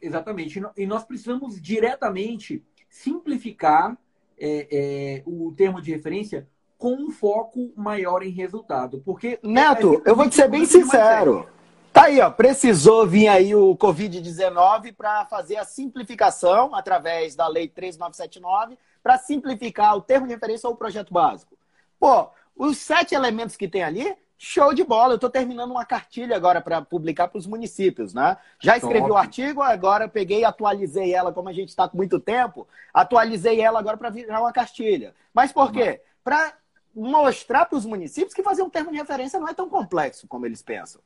[0.00, 0.62] Exatamente.
[0.76, 3.96] E nós precisamos diretamente simplificar
[4.38, 9.02] é, é, o termo de referência com um foco maior em resultado.
[9.04, 9.38] Porque.
[9.42, 11.46] Neto, eu vou te ser bem sincero.
[11.92, 12.30] Tá aí, ó.
[12.30, 19.96] Precisou vir aí o Covid-19 para fazer a simplificação através da Lei 3979 para simplificar
[19.96, 21.58] o termo de referência ou o projeto básico.
[21.98, 25.12] Pô, os sete elementos que tem ali Show de bola.
[25.12, 28.38] Eu estou terminando uma cartilha agora para publicar para os municípios, né?
[28.58, 29.12] Já escrevi Top.
[29.12, 33.60] o artigo, agora peguei e atualizei ela, como a gente está com muito tempo, atualizei
[33.60, 35.14] ela agora para virar uma cartilha.
[35.34, 36.00] Mas por quê?
[36.24, 36.54] Para
[36.96, 40.46] mostrar para os municípios que fazer um termo de referência não é tão complexo como
[40.46, 41.02] eles pensam.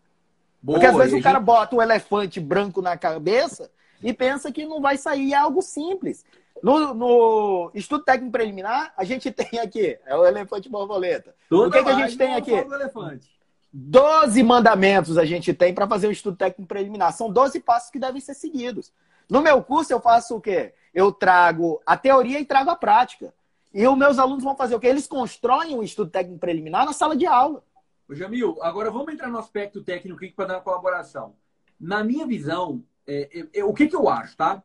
[0.63, 1.47] Boa, Porque às vezes o cara gente...
[1.47, 3.69] bota um elefante branco na cabeça
[4.01, 6.25] e pensa que não vai sair algo simples.
[6.65, 11.35] No, no, estudo técnico preliminar, a gente tem aqui, é o elefante borboleta.
[11.47, 12.53] Toda o que, que a gente tem aqui?
[13.71, 17.13] Doze mandamentos a gente tem para fazer o estudo técnico preliminar.
[17.13, 18.91] São 12 passos que devem ser seguidos.
[19.29, 20.73] No meu curso, eu faço o quê?
[20.95, 23.35] Eu trago a teoria e trago a prática.
[23.75, 24.87] E os meus alunos vão fazer o quê?
[24.87, 27.63] Eles constroem o um estudo técnico preliminar na sala de aula.
[28.09, 31.35] Ô, Jamil, agora vamos entrar no aspecto técnico aqui para dar uma colaboração.
[31.79, 34.63] Na minha visão, é, é, é, o que, que eu acho, tá?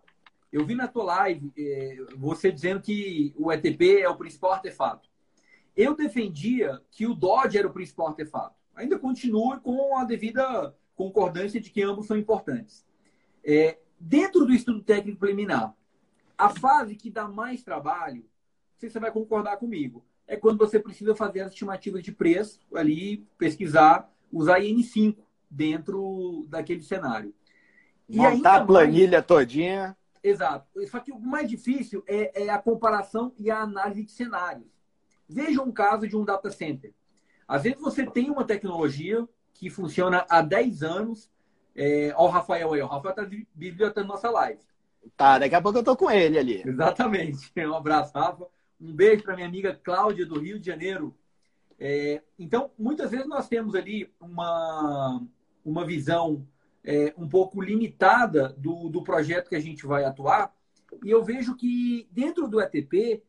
[0.51, 5.07] Eu vi na tua live é, você dizendo que o ETP é o principal artefato.
[5.75, 8.55] Eu defendia que o Dodge era o principal artefato.
[8.75, 12.85] Ainda continuo com a devida concordância de que ambos são importantes.
[13.43, 15.73] É, dentro do estudo técnico preliminar,
[16.37, 20.57] a fase que dá mais trabalho, não sei se você vai concordar comigo, é quando
[20.57, 25.17] você precisa fazer as estimativas de preço, ali, pesquisar, usar IN5
[25.49, 27.33] dentro daquele cenário.
[28.07, 29.25] Montar a planilha mais...
[29.25, 29.97] todinha.
[30.23, 30.67] Exato.
[30.87, 34.67] Só que o mais difícil é, é, a comparação e a análise de cenários.
[35.27, 36.93] Veja um caso de um data center.
[37.47, 41.29] Às vezes você tem uma tecnologia que funciona há 10 anos.
[41.75, 44.59] É, ó, o Rafael aí, o Rafael está bibliotando nossa live.
[45.15, 46.63] Tá, daqui a pouco eu tô com ele ali.
[46.65, 47.51] Exatamente.
[47.57, 48.47] Um abraço, Rafa.
[48.79, 51.15] Um beijo para minha amiga Cláudia, do Rio de Janeiro.
[51.79, 55.21] É, então, muitas vezes nós temos ali uma,
[55.63, 56.45] uma visão
[56.83, 60.53] é, um pouco limitada do, do projeto que a gente vai atuar.
[61.03, 63.23] E eu vejo que dentro do ETP,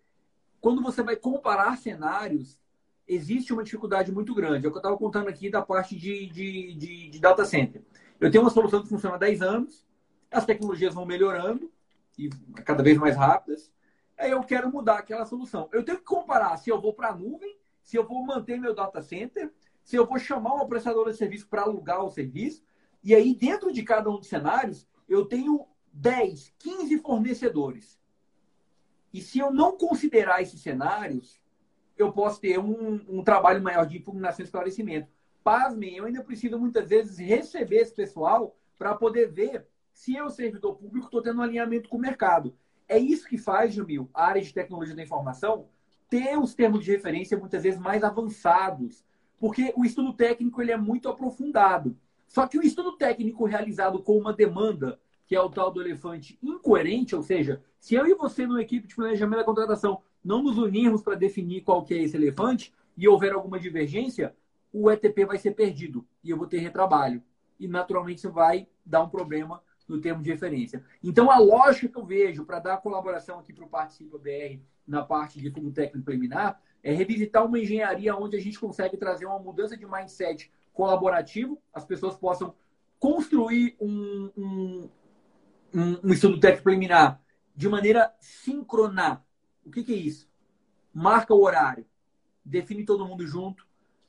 [0.60, 2.60] quando você vai comparar cenários,
[3.06, 4.66] existe uma dificuldade muito grande.
[4.66, 7.82] É o que eu estava contando aqui da parte de, de, de, de, data center.
[8.20, 9.86] Eu tenho uma solução que funciona há 10 anos,
[10.30, 11.70] as tecnologias vão melhorando
[12.16, 12.30] e
[12.64, 13.72] cada vez mais rápidas.
[14.16, 15.68] Aí eu quero mudar aquela solução.
[15.72, 18.74] Eu tenho que comparar se eu vou para a nuvem, se eu vou manter meu
[18.74, 19.50] data center,
[19.82, 22.62] se eu vou chamar uma prestadora de serviço para alugar o serviço,
[23.02, 27.98] e aí, dentro de cada um dos cenários, eu tenho 10, 15 fornecedores.
[29.12, 31.40] E se eu não considerar esses cenários,
[31.96, 35.08] eu posso ter um, um trabalho maior de impugnação e esclarecimento.
[35.42, 40.76] Pasmem, eu ainda preciso muitas vezes receber esse pessoal para poder ver se eu, servidor
[40.76, 42.54] público, estou tendo um alinhamento com o mercado.
[42.88, 45.68] É isso que faz, Jamil, a área de tecnologia da informação,
[46.08, 49.04] ter os termos de referência muitas vezes mais avançados.
[49.38, 51.96] Porque o estudo técnico ele é muito aprofundado.
[52.30, 56.38] Só que o estudo técnico realizado com uma demanda, que é o tal do elefante
[56.40, 60.56] incoerente, ou seja, se eu e você, numa equipe de planejamento da contratação, não nos
[60.56, 64.32] unirmos para definir qual que é esse elefante e houver alguma divergência,
[64.72, 67.20] o ETP vai ser perdido e eu vou ter retrabalho.
[67.58, 70.84] E naturalmente isso vai dar um problema no termo de referência.
[71.02, 75.02] Então, a lógica que eu vejo para dar colaboração aqui para o Participa BR na
[75.02, 79.40] parte de fundo técnico preliminar é revisitar uma engenharia onde a gente consegue trazer uma
[79.40, 80.48] mudança de mindset
[80.80, 82.54] colaborativo, as pessoas possam
[82.98, 84.90] construir um, um,
[86.02, 87.20] um, estudo técnico preliminar
[87.54, 89.22] de maneira síncrona.
[89.62, 90.26] O que, que é isso?
[90.90, 91.84] Marca o horário,
[92.42, 93.66] define todo mundo junto,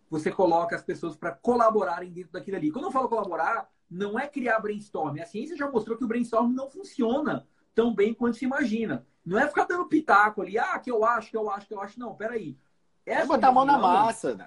[0.09, 2.71] você coloca as pessoas para colaborarem dentro daquilo ali.
[2.71, 5.19] Quando eu falo colaborar, não é criar brainstorm.
[5.19, 9.05] A ciência já mostrou que o brainstorm não funciona tão bem quanto se imagina.
[9.25, 11.81] Não é ficar dando pitaco ali, ah, que eu acho, que eu acho, que eu
[11.81, 11.99] acho.
[11.99, 12.57] Não, peraí.
[13.05, 14.37] Essa é botar a mão na massa.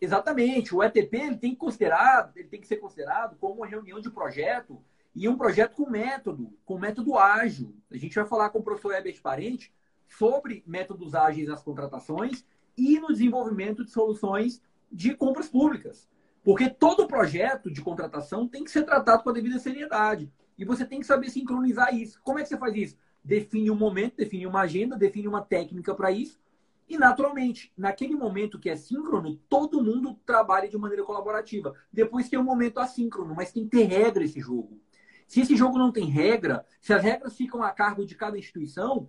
[0.00, 0.74] Exatamente.
[0.74, 4.10] O ETP ele tem, que considerar, ele tem que ser considerado como uma reunião de
[4.10, 4.80] projeto
[5.14, 7.74] e um projeto com método, com método ágil.
[7.90, 9.74] A gente vai falar com o professor Herbert Parente
[10.08, 12.44] sobre métodos ágeis nas contratações
[12.76, 16.08] e no desenvolvimento de soluções de compras públicas.
[16.44, 20.32] Porque todo projeto de contratação tem que ser tratado com a devida seriedade.
[20.56, 22.20] E você tem que saber sincronizar isso.
[22.22, 22.96] Como é que você faz isso?
[23.22, 26.38] Define um momento, define uma agenda, define uma técnica para isso
[26.88, 31.74] e, naturalmente, naquele momento que é síncrono, todo mundo trabalha de maneira colaborativa.
[31.92, 34.80] Depois tem um momento assíncrono, mas tem que ter regra esse jogo.
[35.26, 39.08] Se esse jogo não tem regra, se as regras ficam a cargo de cada instituição.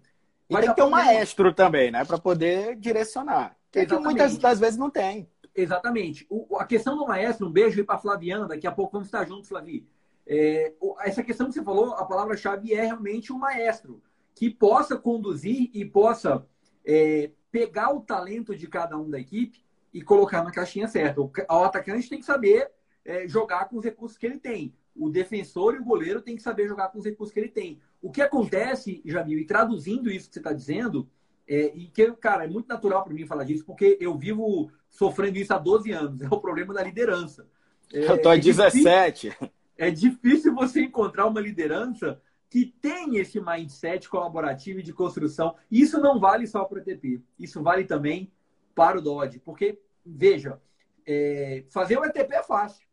[0.50, 2.04] E tem que ter um maestro também, né?
[2.04, 3.56] Para poder direcionar.
[3.72, 5.30] Que, que muitas das vezes não tem.
[5.56, 6.26] Exatamente.
[6.30, 9.26] O, a questão do maestro, um beijo aí para Flaviana, daqui a pouco vamos estar
[9.26, 9.88] juntos, Flavi.
[10.28, 14.02] É, essa questão que você falou, a palavra-chave é realmente um maestro
[14.36, 16.46] que possa conduzir e possa
[16.86, 21.22] é, pegar o talento de cada um da equipe e colocar na caixinha certa.
[21.22, 22.70] O, o atacante tem que saber
[23.04, 24.74] é, jogar com os recursos que ele tem.
[24.96, 27.80] O defensor e o goleiro tem que saber jogar com os recursos que ele tem.
[28.02, 31.10] O que acontece, Jamil, e traduzindo isso que você está dizendo,
[31.52, 35.40] É, e que, cara, é muito natural para mim falar disso, porque eu vivo sofrendo
[35.40, 36.22] isso há 12 anos.
[36.22, 37.48] É o problema da liderança.
[37.92, 39.30] É, eu tô há é 17.
[39.30, 45.56] Difícil, é difícil você encontrar uma liderança que tem esse mindset colaborativo e de construção.
[45.70, 48.32] Isso não vale só para o ETP, isso vale também
[48.74, 49.40] para o Dodge.
[49.40, 50.60] Porque, veja,
[51.06, 52.88] é, fazer o ETP é fácil.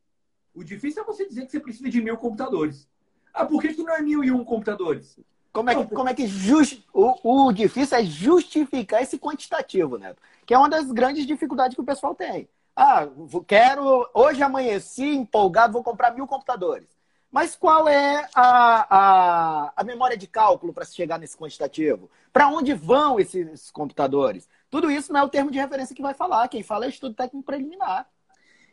[0.55, 2.89] O difícil é você dizer que você precisa de mil computadores.
[3.33, 5.19] Ah, por que, que não é mil e um computadores?
[5.53, 10.15] Como é que, como é que just, o, o difícil é justificar esse quantitativo, né?
[10.45, 12.49] Que é uma das grandes dificuldades que o pessoal tem.
[12.75, 13.09] Ah,
[13.47, 14.09] quero.
[14.13, 16.96] Hoje amanheci empolgado, vou comprar mil computadores.
[17.37, 22.11] Mas qual é a, a, a memória de cálculo para se chegar nesse quantitativo?
[22.33, 24.49] Para onde vão esses computadores?
[24.71, 26.49] Tudo isso não é o termo de referência que vai falar.
[26.49, 28.09] Quem fala é estudo técnico preliminar.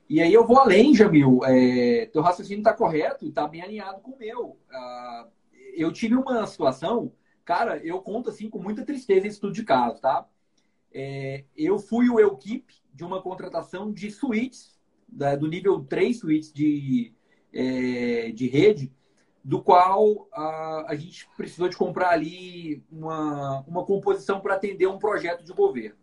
[0.10, 1.42] E aí eu vou além, Jamil.
[1.44, 4.58] É, teu raciocínio está correto e está bem alinhado com o meu.
[4.72, 5.28] Ah,
[5.76, 7.12] eu tive uma situação,
[7.44, 10.26] cara, eu conto assim com muita tristeza esse estudo de caso, tá?
[10.94, 16.54] É, eu fui o equipe de uma contratação de suítes, da, do nível 3 suítes
[16.54, 17.14] de,
[17.54, 18.92] é, de rede,
[19.44, 24.98] do qual a, a gente precisou de comprar ali uma, uma composição para atender um
[24.98, 25.98] projeto de governo.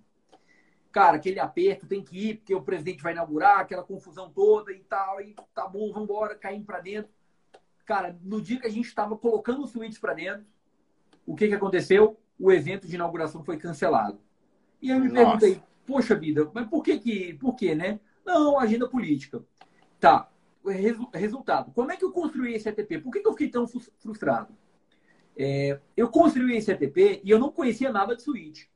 [0.93, 4.81] Cara, aquele aperto tem que ir, porque o presidente vai inaugurar, aquela confusão toda e
[4.81, 7.11] tal, e tá bom, vamos embora, caímos para dentro.
[7.87, 10.45] Cara, no dia que a gente estava colocando os suítes para dentro,
[11.27, 12.19] o que, que aconteceu?
[12.39, 14.21] O evento de inauguração foi cancelado.
[14.83, 15.15] E eu me Nossa.
[15.15, 18.01] perguntei, poxa vida, mas por que que, por que, né?
[18.25, 19.43] Não, agenda política.
[19.99, 20.30] Tá,
[21.13, 21.73] resultado.
[21.73, 22.99] Como é que eu construí esse ETP?
[22.99, 23.67] Por que, que eu fiquei tão
[23.99, 24.55] frustrado?
[25.37, 28.71] É, eu construí esse ETP e eu não conhecia nada de suíte.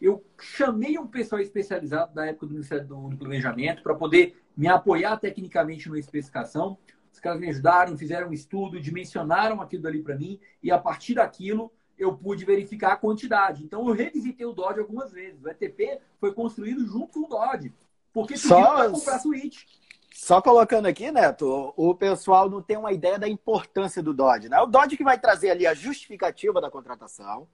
[0.00, 5.16] Eu chamei um pessoal especializado da época do Ministério do Planejamento para poder me apoiar
[5.18, 6.78] tecnicamente na especificação.
[7.12, 11.14] Os caras me ajudaram, fizeram um estudo, dimensionaram aquilo dali para mim e a partir
[11.14, 13.62] daquilo eu pude verificar a quantidade.
[13.62, 15.42] Então eu revisitei o Dodge algumas vezes.
[15.42, 17.74] O ETP foi construído junto com o Dodge,
[18.12, 19.64] porque só para comprar Switch.
[20.12, 24.48] Só colocando aqui, Neto, o pessoal não tem uma ideia da importância do Dodge.
[24.48, 24.60] Né?
[24.60, 27.46] O Dodge que vai trazer ali a justificativa da contratação,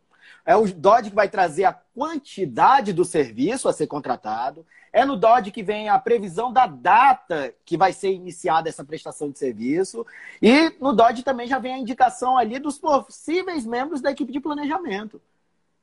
[0.44, 4.66] é o Dodge que vai trazer a quantidade do serviço a ser contratado.
[4.92, 9.30] É no Dodge que vem a previsão da data que vai ser iniciada essa prestação
[9.30, 10.06] de serviço.
[10.40, 14.40] E no Dodge também já vem a indicação ali dos possíveis membros da equipe de
[14.40, 15.20] planejamento.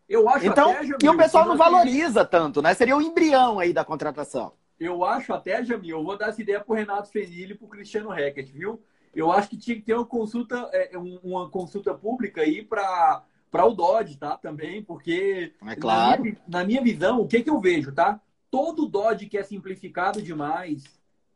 [0.10, 2.74] Eu acho então, até, Jamil, e o pessoal não valoriza tanto, né?
[2.74, 4.52] Seria o embrião aí da contratação.
[4.86, 7.66] Eu acho até, Jamil, eu vou dar essa ideia para o Renato Fenili e para
[7.66, 8.82] o Cristiano Reckert, viu?
[9.14, 13.68] Eu acho que tinha que ter uma consulta, é, uma consulta pública aí para para
[13.68, 14.36] o Dodge, tá?
[14.36, 16.18] Também, porque é claro.
[16.18, 18.20] na, minha, na minha visão, o que, que eu vejo, tá?
[18.50, 20.84] Todo Dodge que é simplificado demais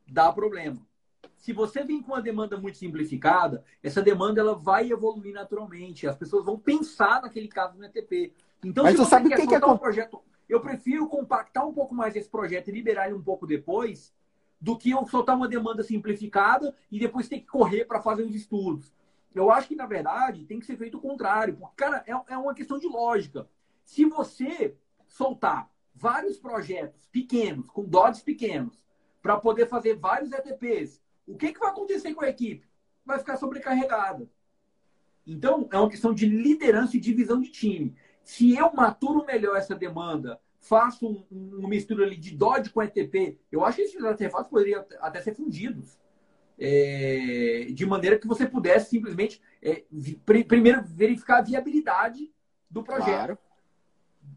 [0.07, 0.81] dá problema.
[1.35, 6.07] Se você vem com uma demanda muito simplificada, essa demanda ela vai evoluir naturalmente.
[6.07, 8.33] As pessoas vão pensar naquele caso no ETP.
[8.65, 11.73] Então, Mas se você sabe quer que, que é um projeto, eu prefiro compactar um
[11.73, 14.13] pouco mais esse projeto e liberar ele um pouco depois,
[14.59, 18.33] do que eu soltar uma demanda simplificada e depois ter que correr para fazer os
[18.33, 18.93] estudos.
[19.35, 21.55] Eu acho que, na verdade, tem que ser feito o contrário.
[21.55, 23.47] Porque, cara, é, é uma questão de lógica.
[23.83, 24.75] Se você
[25.07, 28.83] soltar vários projetos pequenos, com doses pequenos,
[29.21, 32.67] para poder fazer vários ETPs, o que, que vai acontecer com a equipe?
[33.05, 34.27] Vai ficar sobrecarregada.
[35.25, 37.95] Então, é uma questão de liderança e divisão de time.
[38.27, 42.83] Se eu maturo melhor essa demanda, faço um, um, uma mistura ali de DOD com
[42.83, 45.97] ETP, eu acho que esses artefatos poderiam até ser fundidos
[46.59, 49.85] é, de maneira que você pudesse simplesmente é,
[50.45, 52.29] primeiro verificar a viabilidade
[52.69, 53.07] do projeto.
[53.15, 53.37] Claro.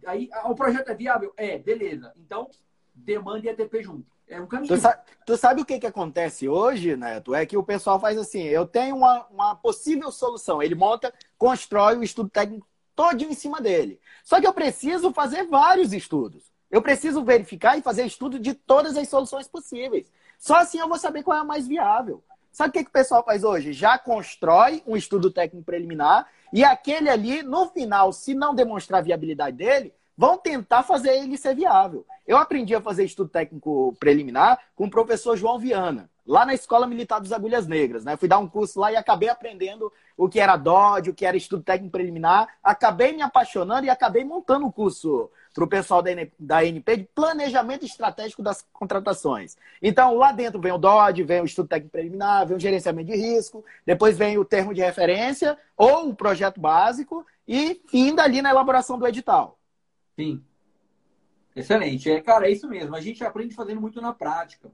[0.07, 1.33] Aí, ah, o projeto é viável?
[1.37, 2.12] É, beleza.
[2.16, 2.48] Então,
[2.94, 4.07] demanda e ETP junto.
[4.29, 4.72] É um caminho.
[4.72, 7.35] Tu sabe, tu sabe o que, que acontece hoje, Neto?
[7.35, 10.62] É que o pessoal faz assim: eu tenho uma, uma possível solução.
[10.62, 12.69] Ele monta, constrói o estudo técnico
[13.00, 13.98] todo em cima dele.
[14.22, 16.42] Só que eu preciso fazer vários estudos.
[16.70, 20.12] Eu preciso verificar e fazer estudo de todas as soluções possíveis.
[20.38, 22.22] Só assim eu vou saber qual é a mais viável.
[22.52, 23.72] Sabe o que, que o pessoal faz hoje?
[23.72, 29.04] Já constrói um estudo técnico preliminar e aquele ali, no final, se não demonstrar a
[29.04, 32.04] viabilidade dele, vão tentar fazer ele ser viável.
[32.26, 36.87] Eu aprendi a fazer estudo técnico preliminar com o professor João Viana, lá na Escola
[36.87, 38.05] Militar dos Agulhas Negras.
[38.05, 38.16] Né?
[38.16, 41.37] Fui dar um curso lá e acabei aprendendo o que era DOD, o que era
[41.37, 42.49] estudo técnico preliminar.
[42.62, 46.01] Acabei me apaixonando e acabei montando um curso para o pessoal
[46.39, 49.57] da, NP de planejamento estratégico das contratações.
[49.83, 53.16] Então, lá dentro vem o DOD, vem o estudo técnico preliminar, vem o gerenciamento de
[53.16, 58.51] risco, depois vem o termo de referência ou o projeto básico e ainda ali na
[58.51, 59.59] elaboração do edital.
[60.14, 60.41] Sim.
[61.57, 62.09] Excelente.
[62.09, 62.95] É, cara, é isso mesmo.
[62.95, 64.70] A gente aprende fazendo muito na prática.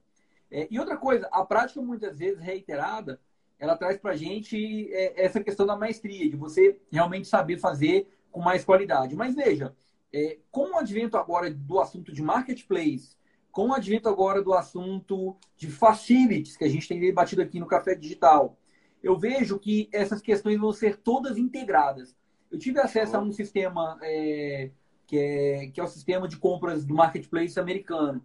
[0.50, 3.20] É, e outra coisa, a prática muitas vezes reiterada,
[3.58, 8.08] ela traz para a gente é, essa questão da maestria, de você realmente saber fazer
[8.30, 9.16] com mais qualidade.
[9.16, 9.74] Mas veja,
[10.12, 13.16] é, com o advento agora do assunto de marketplace,
[13.50, 17.66] com o advento agora do assunto de facilities, que a gente tem debatido aqui no
[17.66, 18.58] Café Digital,
[19.02, 22.14] eu vejo que essas questões vão ser todas integradas.
[22.50, 24.70] Eu tive acesso a um sistema é,
[25.06, 28.22] que, é, que é o sistema de compras do marketplace americano.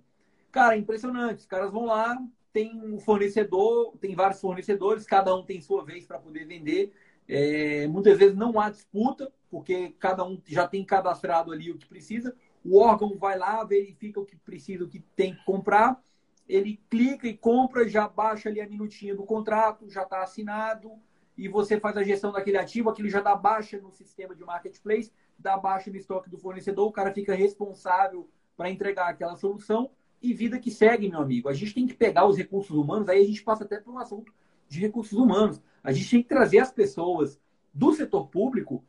[0.52, 1.40] Cara, impressionante.
[1.40, 2.18] Os caras vão lá,
[2.52, 6.92] tem um fornecedor, tem vários fornecedores, cada um tem sua vez para poder vender.
[7.28, 11.88] É, muitas vezes não há disputa, porque cada um já tem cadastrado ali o que
[11.88, 12.36] precisa.
[12.64, 16.04] O órgão vai lá, verifica o que precisa, o que tem que comprar.
[16.48, 20.92] Ele clica e compra, já baixa ali a minutinha do contrato, já está assinado,
[21.38, 25.14] e você faz a gestão daquele ativo, aquilo já dá baixa no sistema de marketplace,
[25.40, 29.90] dá baixa no estoque do fornecedor, o cara fica responsável para entregar aquela solução
[30.22, 31.50] e vida que segue, meu amigo.
[31.50, 33.98] A gente tem que pegar os recursos humanos, aí a gente passa até para um
[33.98, 34.34] assunto
[34.68, 35.62] de recursos humanos.
[35.84, 37.40] A gente tem que trazer as pessoas
[37.74, 38.84] do setor público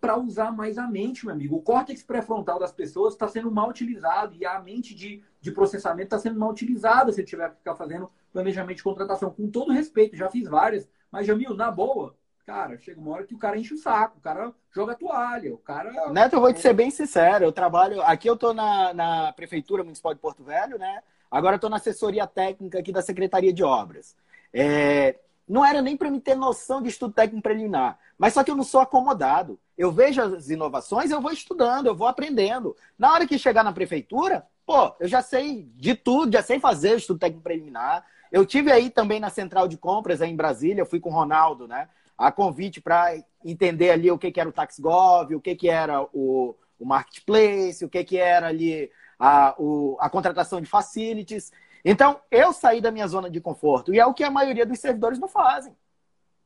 [0.00, 1.56] para usar mais a mente, meu amigo.
[1.56, 6.06] O córtex pré-frontal das pessoas está sendo mal utilizado e a mente de, de processamento
[6.06, 9.30] está sendo mal utilizada se tiver que ficar fazendo planejamento de contratação.
[9.30, 13.34] Com todo respeito, já fiz várias, mas, Jamil, na boa, cara, chega uma hora que
[13.34, 16.10] o cara enche o saco, o cara joga toalha, o cara.
[16.10, 18.02] Neto, eu vou te ser bem sincero, eu trabalho.
[18.02, 21.02] Aqui eu tô na, na Prefeitura Municipal de Porto Velho, né?
[21.30, 24.14] Agora eu tô na assessoria técnica aqui da Secretaria de Obras.
[24.52, 25.16] É,
[25.48, 27.98] não era nem para me ter noção de estudo técnico preliminar.
[28.18, 29.58] Mas só que eu não sou acomodado.
[29.76, 32.76] Eu vejo as inovações, eu vou estudando, eu vou aprendendo.
[32.98, 36.94] Na hora que chegar na prefeitura, pô, eu já sei de tudo, já sei fazer
[36.94, 38.04] o estudo técnico preliminar.
[38.30, 41.12] Eu tive aí também na central de compras aí em Brasília, eu fui com o
[41.12, 41.88] Ronaldo, né?
[42.22, 43.14] A convite para
[43.44, 47.84] entender ali o que, que era o TaxGov, o que, que era o, o marketplace,
[47.84, 51.52] o que, que era ali a, o, a contratação de facilities.
[51.84, 53.92] Então, eu saí da minha zona de conforto.
[53.92, 55.74] E é o que a maioria dos servidores não fazem.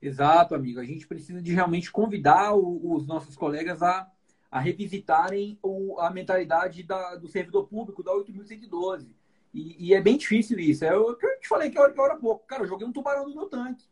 [0.00, 0.80] Exato, amigo.
[0.80, 4.10] A gente precisa de realmente convidar os nossos colegas a,
[4.50, 5.58] a revisitarem
[5.98, 9.14] a mentalidade da, do servidor público da 8112.
[9.52, 10.84] E, e é bem difícil isso.
[10.84, 12.46] É o que eu te falei que hora, que hora pouco.
[12.46, 13.84] Cara, eu joguei um tubarão no meu tanque.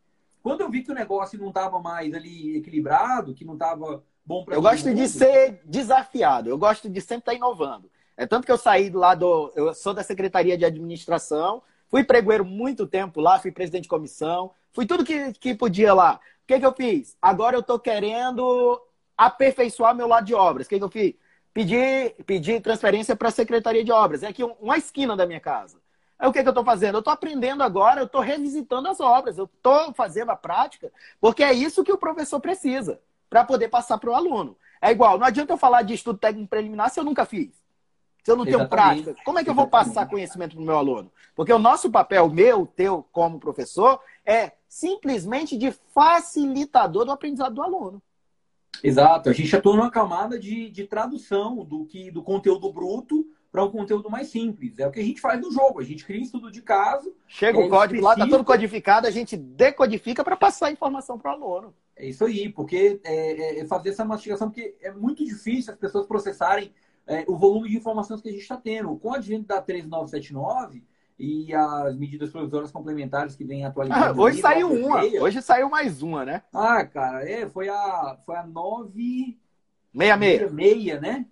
[0.45, 4.45] Quando eu vi que o negócio não estava mais ali equilibrado, que não estava bom
[4.45, 6.47] para Eu gosto mundo, de ser desafiado.
[6.47, 7.89] Eu gosto de sempre estar tá inovando.
[8.15, 9.51] É tanto que eu saí lá do.
[9.55, 14.51] Eu sou da Secretaria de Administração, fui pregoeiro muito tempo lá, fui presidente de comissão,
[14.71, 16.19] fui tudo que, que podia lá.
[16.43, 17.17] O que, que eu fiz?
[17.19, 18.79] Agora eu estou querendo
[19.17, 20.67] aperfeiçoar meu lado de obras.
[20.67, 21.15] O que, que eu fiz?
[21.55, 24.21] Pedi, pedi transferência para a Secretaria de Obras.
[24.21, 25.79] É aqui uma esquina da minha casa.
[26.17, 26.95] Aí o que, que eu estou fazendo?
[26.95, 31.43] Eu estou aprendendo agora, eu estou revisitando as obras, eu estou fazendo a prática, porque
[31.43, 34.57] é isso que o professor precisa para poder passar para o aluno.
[34.81, 37.65] É igual, não adianta eu falar de estudo técnico preliminar se eu nunca fiz
[38.25, 39.03] se eu não tenho Exatamente.
[39.03, 41.11] prática, como é que eu vou passar conhecimento para o meu aluno?
[41.35, 47.61] Porque o nosso papel, meu, teu, como professor, é simplesmente de facilitador do aprendizado do
[47.61, 48.01] aluno.
[48.83, 49.29] Exato.
[49.29, 53.71] A gente atua numa camada de, de tradução do, que, do conteúdo bruto para um
[53.71, 54.77] conteúdo mais simples.
[54.79, 55.79] É o que a gente faz no jogo.
[55.79, 57.15] A gente cria estudo de caso.
[57.25, 61.17] Chega é o código lá, está tudo codificado, a gente decodifica para passar a informação
[61.17, 61.73] para o aluno.
[61.95, 66.05] É isso aí, porque é, é fazer essa mastigação, porque é muito difícil as pessoas
[66.05, 66.73] processarem
[67.07, 68.93] é, o volume de informações que a gente está tendo.
[68.97, 70.83] Com o advento da 13979
[71.17, 74.19] e as medidas provisórias complementares que vem atualizando.
[74.19, 76.43] Ah, hoje saiu uma, hoje saiu mais uma, né?
[76.53, 79.39] Ah, cara, é, foi a, foi a 9...
[79.93, 80.49] 66.
[80.51, 81.25] 66, né?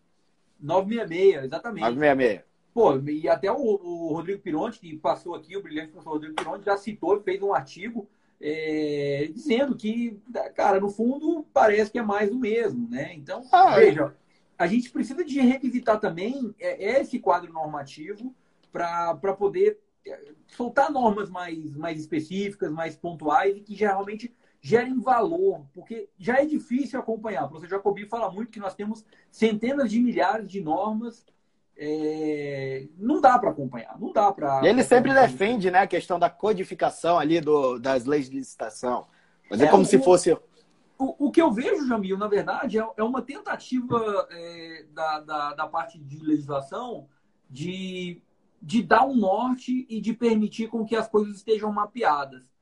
[0.63, 1.95] 966, exatamente.
[1.95, 2.53] 966.
[2.73, 6.65] Pô, e até o, o, Rodrigo Pironte, que passou aqui, o brilhante professor Rodrigo Pironte,
[6.65, 8.09] já citou, fez um artigo
[8.41, 10.19] é, dizendo que,
[10.55, 13.13] cara, no fundo, parece que é mais do mesmo, né?
[13.13, 14.15] Então, ah, veja,
[14.57, 18.33] a gente precisa de revisitar também é, é esse quadro normativo
[18.71, 24.33] para poder é, soltar normas mais, mais específicas, mais pontuais e que geralmente
[24.63, 27.43] gerem valor, porque já é difícil acompanhar.
[27.43, 31.25] O professor Jacobi fala muito que nós temos centenas de milhares de normas,
[31.75, 32.87] é...
[32.97, 34.65] não dá para acompanhar, não dá para.
[34.65, 39.05] Ele sempre defende né, a questão da codificação ali do, das leis de licitação.
[39.51, 39.85] Mas é, é como o...
[39.85, 40.31] se fosse
[40.97, 45.53] o, o, que eu vejo, Jamil, na verdade, é, é uma tentativa é, da, da,
[45.55, 47.09] da, parte de legislação
[47.49, 48.21] de,
[48.61, 52.52] de dar um norte e de permitir com que as coisas estejam mapeadas.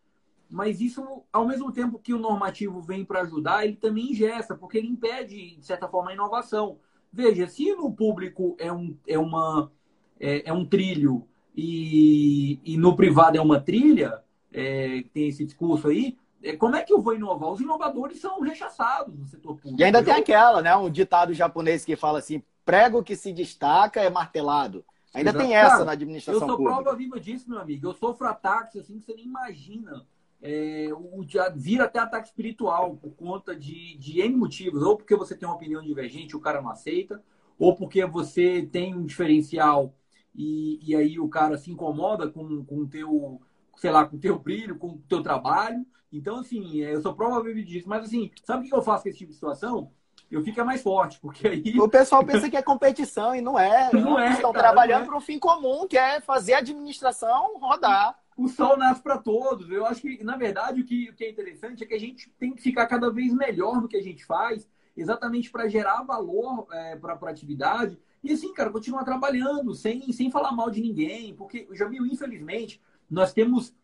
[0.52, 4.78] Mas isso, ao mesmo tempo que o normativo vem para ajudar, ele também ingessa, porque
[4.78, 6.78] ele impede, de certa forma, a inovação.
[7.12, 9.72] Veja, se no público é um, é uma,
[10.20, 11.26] é, é um trilho
[11.56, 14.22] e, e no privado é uma trilha,
[14.54, 17.50] é, tem esse discurso aí, é, como é que eu vou inovar?
[17.50, 19.80] Os inovadores são rechaçados no setor público.
[19.80, 20.76] E ainda tem aquela, né?
[20.76, 24.84] Um ditado japonês que fala assim: prego que se destaca é martelado.
[25.14, 25.46] Ainda Exato.
[25.46, 26.54] tem essa Cara, na administração pública.
[26.54, 26.84] Eu sou pública.
[26.84, 27.88] prova viva disso, meu amigo.
[27.88, 30.06] Eu sofro ataques assim que você nem imagina.
[30.42, 31.24] É, o,
[31.56, 34.82] vira até ataque espiritual por conta de, de N motivos.
[34.82, 37.24] Ou porque você tem uma opinião divergente e o cara não aceita,
[37.60, 39.94] ou porque você tem um diferencial
[40.36, 43.42] e, e aí o cara se incomoda com, com o teu,
[43.78, 45.86] sei lá, com teu brilho, com o teu trabalho.
[46.12, 47.88] Então, assim, é, eu sou provavelmente disso.
[47.88, 49.92] Mas, assim, sabe o que eu faço com esse tipo de situação?
[50.30, 51.80] Eu fico mais forte, porque aí...
[51.80, 53.92] O pessoal pensa que é competição e não é.
[53.94, 55.06] Não é, Estão cara, trabalhando é.
[55.06, 58.18] para um fim comum, que é fazer a administração rodar.
[58.38, 59.70] O sol nasce para todos.
[59.70, 62.30] Eu acho que, na verdade, o que, o que é interessante é que a gente
[62.40, 66.68] tem que ficar cada vez melhor no que a gente faz, exatamente para gerar valor
[66.72, 67.98] é, para a atividade.
[68.24, 73.34] E assim, cara, continuar trabalhando, sem, sem falar mal de ninguém, porque, viu, infelizmente, nós
[73.34, 73.76] temos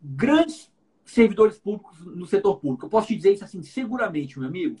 [0.00, 0.70] grandes
[1.04, 2.86] servidores públicos no setor público.
[2.86, 4.78] Eu posso te dizer isso assim, seguramente, meu amigo,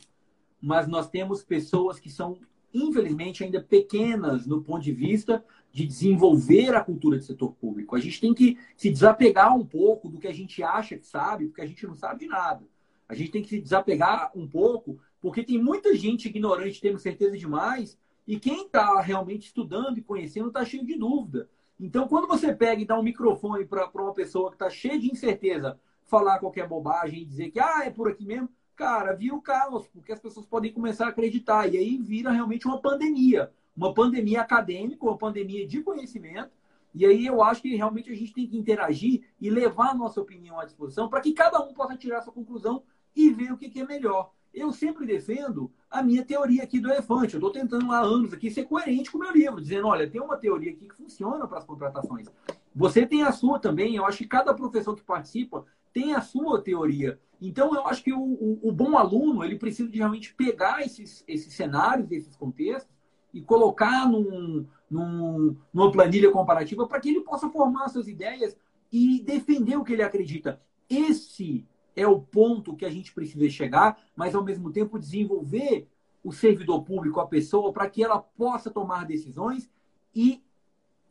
[0.60, 2.38] mas nós temos pessoas que são,
[2.72, 7.96] infelizmente, ainda pequenas no ponto de vista de desenvolver a cultura de setor público.
[7.96, 11.46] A gente tem que se desapegar um pouco do que a gente acha que sabe,
[11.46, 12.62] porque a gente não sabe de nada.
[13.08, 17.38] A gente tem que se desapegar um pouco, porque tem muita gente ignorante, temos certeza
[17.38, 21.48] demais, e quem está realmente estudando e conhecendo está cheio de dúvida.
[21.80, 25.10] Então, quando você pega e dá um microfone para uma pessoa que está cheia de
[25.10, 29.40] incerteza falar qualquer bobagem e dizer que ah, é por aqui mesmo, cara, vira o
[29.40, 31.72] caos, porque as pessoas podem começar a acreditar.
[31.72, 33.50] E aí vira realmente uma pandemia.
[33.76, 36.50] Uma pandemia acadêmica, uma pandemia de conhecimento.
[36.94, 40.20] E aí eu acho que realmente a gente tem que interagir e levar a nossa
[40.20, 42.82] opinião à disposição para que cada um possa tirar sua conclusão
[43.16, 44.32] e ver o que é melhor.
[44.52, 47.34] Eu sempre defendo a minha teoria aqui do elefante.
[47.34, 50.20] Eu estou tentando há anos aqui ser coerente com o meu livro, dizendo, olha, tem
[50.20, 52.28] uma teoria aqui que funciona para as contratações.
[52.74, 53.96] Você tem a sua também.
[53.96, 57.18] Eu acho que cada professor que participa tem a sua teoria.
[57.40, 61.24] Então, eu acho que o, o, o bom aluno, ele precisa de realmente pegar esses,
[61.26, 62.91] esses cenários, esses contextos,
[63.32, 68.56] e colocar num, num, numa planilha comparativa para que ele possa formar suas ideias
[68.90, 70.60] e defender o que ele acredita.
[70.88, 71.66] Esse
[71.96, 75.88] é o ponto que a gente precisa chegar, mas ao mesmo tempo desenvolver
[76.22, 79.68] o servidor público, a pessoa, para que ela possa tomar decisões
[80.14, 80.42] e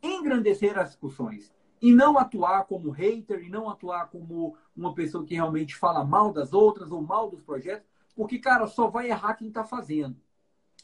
[0.02, 1.52] engrandecer as discussões.
[1.80, 6.32] E não atuar como hater, e não atuar como uma pessoa que realmente fala mal
[6.32, 10.16] das outras ou mal dos projetos, porque, cara, só vai errar quem está fazendo.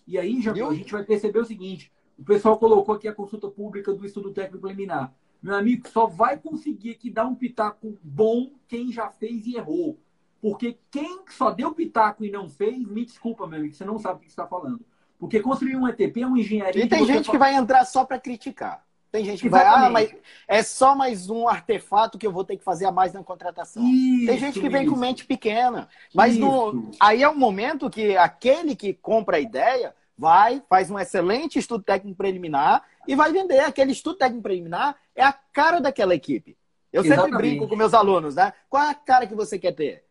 [0.09, 3.47] E aí, já a gente vai perceber o seguinte: o pessoal colocou aqui a consulta
[3.47, 5.15] pública do estudo técnico preliminar.
[5.43, 9.99] Meu amigo, só vai conseguir aqui dar um pitaco bom quem já fez e errou.
[10.41, 14.19] Porque quem só deu pitaco e não fez, me desculpa, meu amigo, você não sabe
[14.19, 14.81] o que está falando.
[15.19, 16.85] Porque construir um ETP é uma engenharia.
[16.85, 17.31] E tem gente fala...
[17.31, 18.85] que vai entrar só para criticar.
[19.11, 19.75] Tem gente que Exatamente.
[19.75, 20.15] vai, ah, mas
[20.47, 23.83] é só mais um artefato que eu vou ter que fazer a mais na contratação.
[23.83, 24.93] Isso, tem gente que vem isso.
[24.93, 25.89] com mente pequena.
[26.15, 30.99] Mas no, aí é um momento que aquele que compra a ideia vai, faz um
[30.99, 33.61] excelente estudo técnico preliminar e vai vender.
[33.61, 36.57] Aquele estudo técnico preliminar é a cara daquela equipe.
[36.93, 37.33] Eu Exatamente.
[37.33, 38.53] sempre brinco com meus alunos, né?
[38.69, 40.05] Qual é a cara que você quer ter?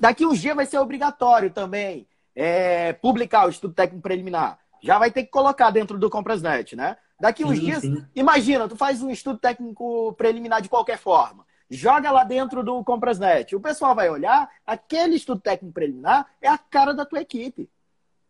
[0.00, 4.58] Daqui uns dias vai ser obrigatório também é, publicar o estudo técnico preliminar.
[4.82, 6.96] Já vai ter que colocar dentro do Comprasnet, né?
[7.18, 8.04] Daqui uns sim, dias, sim.
[8.14, 11.46] imagina, tu faz um estudo técnico preliminar de qualquer forma.
[11.68, 13.56] Joga lá dentro do Comprasnet.
[13.56, 17.68] O pessoal vai olhar, aquele estudo técnico preliminar é a cara da tua equipe.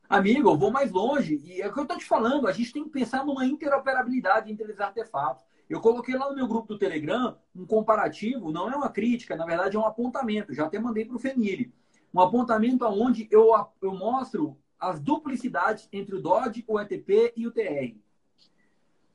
[0.09, 1.43] Amigo, eu vou mais longe.
[1.45, 4.51] E é o que eu estou te falando, a gente tem que pensar numa interoperabilidade
[4.51, 5.45] entre os artefatos.
[5.69, 9.45] Eu coloquei lá no meu grupo do Telegram um comparativo, não é uma crítica, na
[9.45, 10.55] verdade é um apontamento.
[10.55, 11.73] Já até mandei para o Fenile.
[12.15, 13.51] Um apontamento onde eu,
[13.83, 17.97] eu mostro as duplicidades entre o DOD, o ETP e o TR.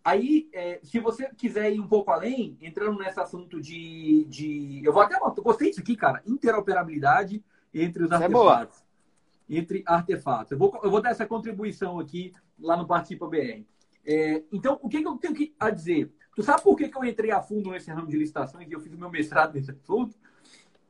[0.03, 4.25] Aí, é, se você quiser ir um pouco além, entrando nesse assunto de.
[4.25, 5.15] de eu vou até.
[5.15, 6.21] Eu gostei disso aqui, cara.
[6.25, 7.43] Interoperabilidade
[7.73, 8.79] entre os Isso é artefatos.
[8.79, 10.51] É entre artefatos.
[10.51, 13.63] Eu vou, eu vou dar essa contribuição aqui lá no Participa BR.
[14.05, 16.11] É, então, o que, que eu tenho que, a dizer?
[16.35, 18.79] Tu sabe por que, que eu entrei a fundo nesse ramo de licitações e eu
[18.79, 20.15] fiz o meu mestrado nesse assunto?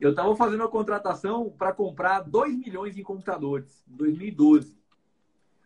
[0.00, 4.81] Eu estava fazendo uma contratação para comprar 2 milhões em computadores, em 2012.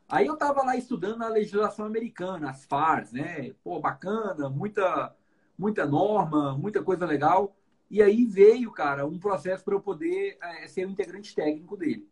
[0.08, 3.52] Aí eu estava lá estudando a legislação americana, as FARs, né?
[3.64, 5.14] Pô, bacana, muita,
[5.58, 7.56] muita norma, muita coisa legal.
[7.90, 12.08] E aí veio, cara, um processo para eu poder é, ser o integrante técnico dele.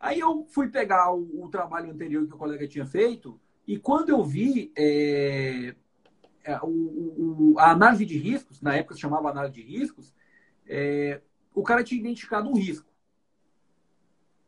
[0.00, 4.08] Aí eu fui pegar o, o, trabalho anterior que o colega tinha feito, e quando
[4.08, 5.74] eu vi é,
[6.44, 6.66] é, o,
[7.52, 10.12] o, a análise de riscos, na época se chamava análise de riscos,
[10.66, 11.20] é,
[11.54, 12.91] o cara tinha identificado um risco.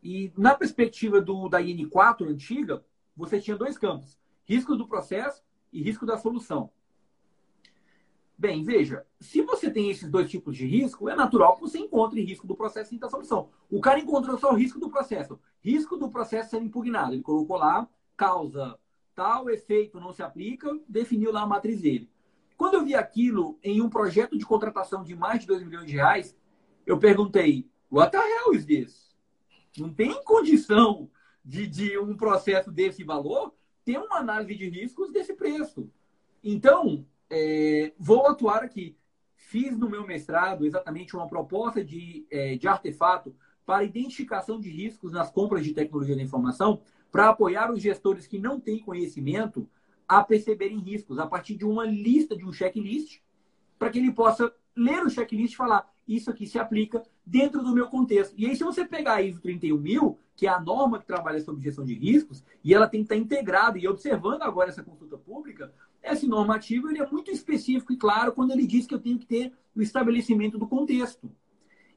[0.05, 2.85] E na perspectiva do, da IN4 antiga,
[3.17, 5.43] você tinha dois campos: risco do processo
[5.73, 6.71] e risco da solução.
[8.37, 12.23] Bem, veja, se você tem esses dois tipos de risco, é natural que você encontre
[12.23, 13.49] risco do processo e da solução.
[13.71, 15.41] O cara encontrou só o risco do processo.
[15.61, 17.15] Risco do processo ser impugnado.
[17.15, 18.79] Ele colocou lá, causa
[19.15, 22.11] tal efeito não se aplica, definiu lá a matriz dele.
[22.57, 25.95] Quando eu vi aquilo em um projeto de contratação de mais de 2 milhões de
[25.95, 26.37] reais,
[26.85, 29.14] eu perguntei, what the hell is this?
[29.79, 31.11] Não tem condição
[31.45, 33.55] de, de um processo desse valor
[33.85, 35.91] ter uma análise de riscos desse preço.
[36.43, 38.97] Então, é, vou atuar aqui.
[39.37, 43.35] Fiz no meu mestrado exatamente uma proposta de, é, de artefato
[43.67, 48.39] para identificação de riscos nas compras de tecnologia da informação, para apoiar os gestores que
[48.39, 49.69] não têm conhecimento
[50.07, 53.21] a perceberem riscos a partir de uma lista, de um checklist,
[53.79, 57.73] para que ele possa ler o checklist e falar: isso aqui se aplica dentro do
[57.73, 58.35] meu contexto.
[58.37, 61.63] E aí, se você pegar a ISO 31000, que é a norma que trabalha sobre
[61.63, 65.73] gestão de riscos, e ela tem que estar integrada, e observando agora essa consulta pública,
[66.03, 69.27] esse normativo ele é muito específico e claro quando ele diz que eu tenho que
[69.27, 71.31] ter o estabelecimento do contexto.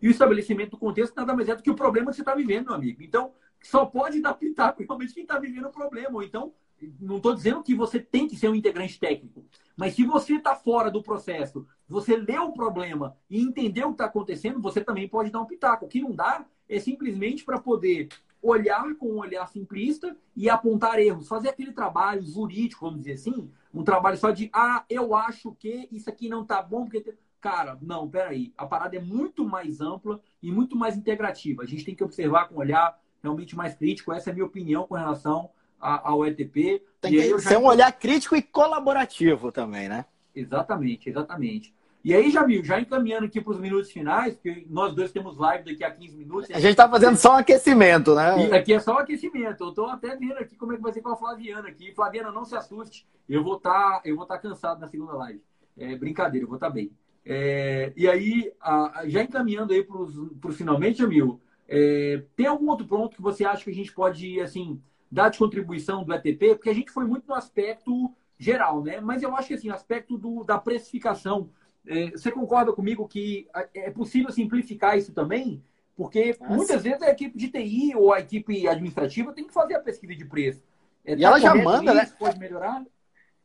[0.01, 2.35] E o estabelecimento do contexto nada mais é do que o problema que você está
[2.35, 3.01] vivendo, meu amigo.
[3.03, 6.15] Então, só pode dar pitaco realmente quem está vivendo o problema.
[6.15, 6.53] Ou então,
[6.99, 10.55] não estou dizendo que você tem que ser um integrante técnico, mas se você está
[10.55, 15.07] fora do processo, você leu o problema e entendeu o que está acontecendo, você também
[15.07, 15.85] pode dar um pitaco.
[15.85, 18.09] O que não dá é simplesmente para poder
[18.41, 23.49] olhar com um olhar simplista e apontar erros, fazer aquele trabalho jurídico, vamos dizer assim,
[23.73, 27.77] um trabalho só de ah, eu acho que isso aqui não está bom porque cara,
[27.81, 31.63] não, peraí, a parada é muito mais ampla e muito mais integrativa.
[31.63, 34.11] A gente tem que observar com um olhar realmente mais crítico.
[34.11, 36.83] Essa é a minha opinião com relação ao ETP.
[36.99, 37.59] Tem que ser já...
[37.59, 40.05] um olhar crítico e colaborativo também, né?
[40.39, 41.73] Exatamente, exatamente.
[42.03, 45.65] E aí, Jamil, já encaminhando aqui para os minutos finais, porque nós dois temos live
[45.65, 46.51] daqui a 15 minutos.
[46.51, 48.47] A gente está fazendo só um aquecimento, né?
[48.47, 49.63] E aqui é só um aquecimento.
[49.63, 51.91] Eu estou até vendo aqui como é que vai ser com a Flaviana aqui.
[51.93, 53.05] Flaviana, não se assuste.
[53.27, 55.41] Eu vou estar tá, eu vou estar tá cansado na segunda live.
[55.77, 56.91] É brincadeira, eu vou estar tá bem.
[57.25, 62.87] É, e aí, a, já encaminhando aí para os finalmente, Jamil, é, tem algum outro
[62.87, 64.81] ponto que você acha que a gente pode, assim,
[65.11, 66.55] dar de contribuição do ETP?
[66.55, 68.99] Porque a gente foi muito no aspecto geral, né?
[68.99, 71.49] Mas eu acho que, assim, aspecto do, da precificação.
[71.85, 75.63] É, você concorda comigo que é possível simplificar isso também?
[75.95, 76.53] Porque Nossa.
[76.53, 80.15] muitas vezes a equipe de TI ou a equipe administrativa tem que fazer a pesquisa
[80.15, 80.61] de preço.
[81.03, 82.15] É, e tá ela já manda, isso, né?
[82.19, 82.85] Pode melhorar?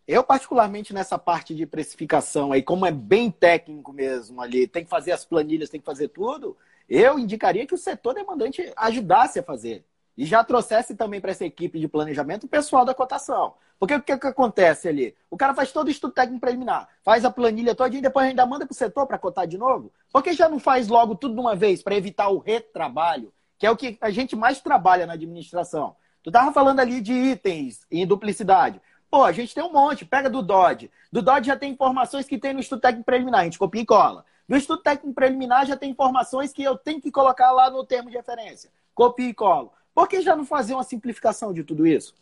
[0.07, 4.90] Eu, particularmente, nessa parte de precificação aí, como é bem técnico mesmo ali, tem que
[4.90, 6.57] fazer as planilhas, tem que fazer tudo,
[6.88, 9.84] eu indicaria que o setor demandante ajudasse a fazer.
[10.16, 13.54] E já trouxesse também para essa equipe de planejamento o pessoal da cotação.
[13.78, 15.16] Porque o que, que acontece ali?
[15.30, 18.46] O cara faz todo o estudo técnico preliminar, faz a planilha toda e depois ainda
[18.46, 19.92] manda para o setor para cotar de novo?
[20.12, 23.32] Por que já não faz logo tudo de uma vez para evitar o retrabalho?
[23.58, 25.96] Que é o que a gente mais trabalha na administração.
[26.22, 28.80] Tu estava falando ali de itens em duplicidade.
[29.10, 30.90] Pô, a gente tem um monte, pega do Dodge.
[31.10, 33.86] Do Dodge já tem informações que tem no estudo técnico preliminar, a gente copia e
[33.86, 34.24] cola.
[34.48, 38.10] No estudo técnico preliminar já tem informações que eu tenho que colocar lá no termo
[38.10, 38.70] de referência.
[38.94, 39.72] Copia e colo.
[39.95, 42.14] Por que já não fazer uma simplificação de tudo isso?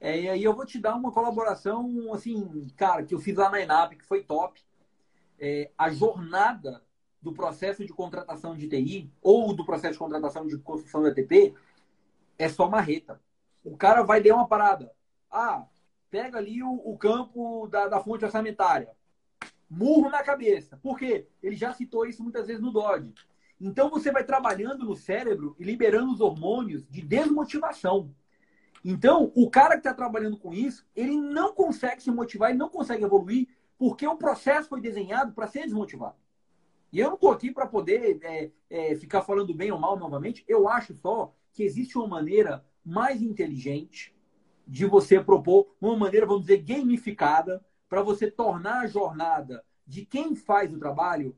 [0.00, 3.50] É, e aí eu vou te dar uma colaboração, assim, cara, que eu fiz lá
[3.50, 4.60] na ENAP, que foi top.
[5.38, 6.82] É, a jornada
[7.20, 11.54] do processo de contratação de TI ou do processo de contratação de construção da ETP
[12.38, 13.20] é só marreta.
[13.64, 14.92] O cara vai ler uma parada.
[15.30, 15.66] Ah,
[16.10, 18.96] pega ali o, o campo da, da fonte orçamentária
[19.68, 20.78] murro na cabeça.
[20.78, 21.26] Por quê?
[21.42, 23.12] Ele já citou isso muitas vezes no Dodge.
[23.60, 28.14] Então você vai trabalhando no cérebro e liberando os hormônios de desmotivação.
[28.84, 32.68] Então, o cara que está trabalhando com isso, ele não consegue se motivar, ele não
[32.68, 36.16] consegue evoluir, porque o processo foi desenhado para ser desmotivado.
[36.92, 40.44] E eu não estou aqui para poder é, é, ficar falando bem ou mal novamente.
[40.48, 44.16] Eu acho só que existe uma maneira mais inteligente
[44.66, 50.34] de você propor, uma maneira, vamos dizer, gamificada, para você tornar a jornada de quem
[50.34, 51.36] faz o trabalho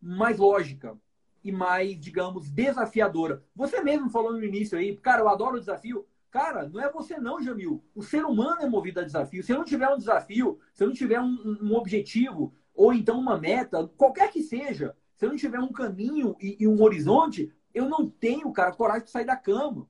[0.00, 0.98] mais lógica
[1.44, 3.42] e mais, digamos, desafiadora.
[3.54, 6.06] Você mesmo falou no início aí, cara, eu adoro o desafio.
[6.30, 7.84] Cara, não é você não, Jamil.
[7.94, 9.42] O ser humano é movido a desafio.
[9.42, 13.18] Se eu não tiver um desafio, se eu não tiver um, um objetivo, ou então
[13.18, 17.52] uma meta, qualquer que seja, se eu não tiver um caminho e, e um horizonte,
[17.74, 19.86] eu não tenho, cara, coragem de sair da cama.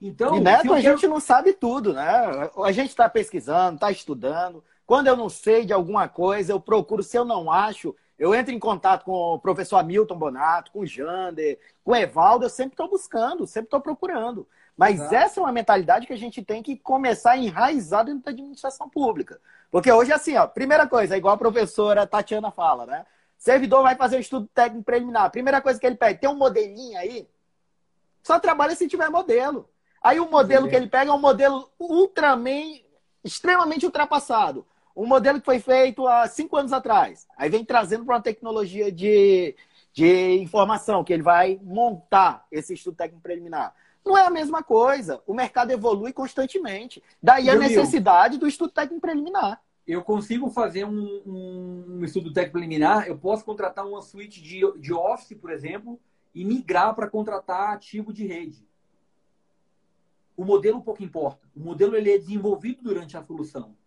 [0.00, 0.96] Então, e Neto, a quero...
[0.96, 2.50] gente não sabe tudo, né?
[2.64, 4.62] A gente está pesquisando, está estudando.
[4.86, 7.02] Quando eu não sei de alguma coisa, eu procuro.
[7.02, 10.86] Se eu não acho, eu entro em contato com o professor Hamilton Bonato, com o
[10.86, 12.44] Jander, com o Evaldo.
[12.44, 14.46] Eu sempre estou buscando, sempre estou procurando.
[14.76, 15.14] Mas Exato.
[15.14, 18.88] essa é uma mentalidade que a gente tem que começar a enraizar dentro da administração
[18.88, 19.40] pública.
[19.70, 23.06] Porque hoje, assim, ó, primeira coisa, igual a professora Tatiana fala, né?
[23.36, 25.30] Servidor vai fazer um estudo técnico preliminar.
[25.30, 27.28] Primeira coisa que ele pede, tem um modelinho aí?
[28.22, 29.68] Só trabalha se tiver modelo.
[30.02, 32.80] Aí o modelo que ele pega é um modelo ultraman,
[33.22, 34.66] extremamente ultrapassado
[34.98, 37.28] um modelo que foi feito há cinco anos atrás.
[37.36, 39.54] Aí vem trazendo para uma tecnologia de,
[39.92, 43.72] de informação, que ele vai montar esse estudo técnico preliminar.
[44.04, 45.22] Não é a mesma coisa.
[45.24, 47.00] O mercado evolui constantemente.
[47.22, 49.62] Daí a necessidade do estudo técnico preliminar.
[49.86, 54.92] Eu consigo fazer um, um, estudo técnico preliminar, eu posso contratar uma suíte de, de
[54.92, 55.98] Office, por exemplo,
[56.34, 58.66] e migrar para contratar ativo de rede.
[60.36, 61.48] o modelo pouco importa.
[61.56, 63.77] O modelo ele é desenvolvido durante a solução.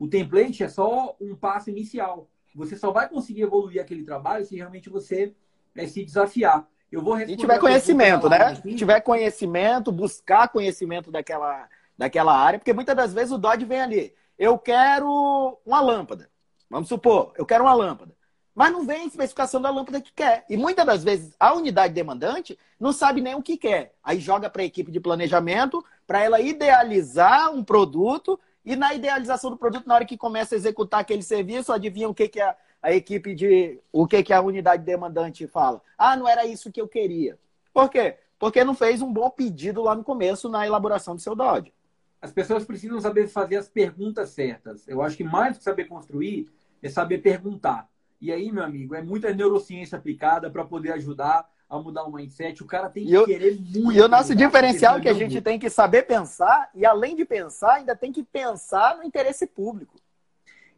[0.00, 2.26] O template é só um passo inicial.
[2.54, 5.34] Você só vai conseguir evoluir aquele trabalho se realmente você
[5.76, 6.66] é, se desafiar.
[6.90, 8.38] Eu vou e tiver conhecimento, né?
[8.38, 8.74] Aqui.
[8.74, 14.14] Tiver conhecimento, buscar conhecimento daquela, daquela área, porque muitas das vezes o Dodge vem ali.
[14.38, 16.30] Eu quero uma lâmpada.
[16.70, 18.16] Vamos supor, eu quero uma lâmpada.
[18.54, 20.46] Mas não vem a especificação da lâmpada que quer.
[20.48, 23.94] E muitas das vezes a unidade demandante não sabe nem o que quer.
[24.02, 29.50] Aí joga para a equipe de planejamento para ela idealizar um produto e na idealização
[29.50, 32.56] do produto, na hora que começa a executar aquele serviço, adivinha o que, que a,
[32.82, 33.78] a equipe de.
[33.92, 35.80] o que, que a unidade demandante fala?
[35.96, 37.38] Ah, não era isso que eu queria.
[37.72, 38.16] Por quê?
[38.38, 41.72] Porque não fez um bom pedido lá no começo na elaboração do seu Dodge.
[42.20, 44.86] As pessoas precisam saber fazer as perguntas certas.
[44.86, 46.50] Eu acho que mais do que saber construir
[46.82, 47.88] é saber perguntar.
[48.20, 52.62] E aí, meu amigo, é muita neurociência aplicada para poder ajudar a mudar o mindset.
[52.62, 53.92] O cara tem que eu, querer muito.
[53.92, 57.24] E o nosso diferencial é que a gente tem que saber pensar, e além de
[57.24, 59.96] pensar, ainda tem que pensar no interesse público.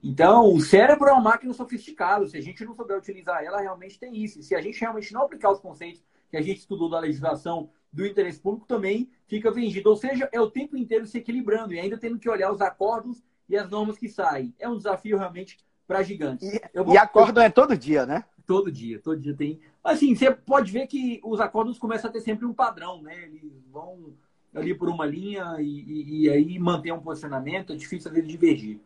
[0.05, 2.27] Então, o cérebro é uma máquina sofisticada.
[2.27, 4.41] Se a gente não souber utilizar ela, realmente tem isso.
[4.41, 7.71] E se a gente realmente não aplicar os conceitos que a gente estudou da legislação
[7.93, 9.89] do interesse público, também fica vendido.
[9.89, 13.23] Ou seja, é o tempo inteiro se equilibrando e ainda tendo que olhar os acordos
[13.49, 14.53] e as normas que saem.
[14.59, 16.53] É um desafio realmente para gigantes.
[16.53, 16.95] E, vou...
[16.95, 18.25] e acórdão é todo dia, né?
[18.53, 19.59] Todo dia, todo dia tem.
[19.83, 23.25] Assim, você pode ver que os acordos começam a ter sempre um padrão, né?
[23.25, 24.13] Eles vão
[24.55, 28.79] ali por uma linha e, e, e aí manter um posicionamento, é difícil vezes divergir.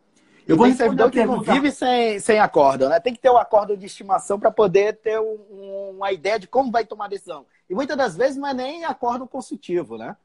[0.46, 3.00] Eu vou servidor que não vive sem, sem acórdão, né?
[3.00, 6.70] Tem que ter um acórdão de estimação para poder ter um, uma ideia de como
[6.70, 7.44] vai tomar a decisão.
[7.68, 10.16] E muitas das vezes não é nem acórdão consultivo, né?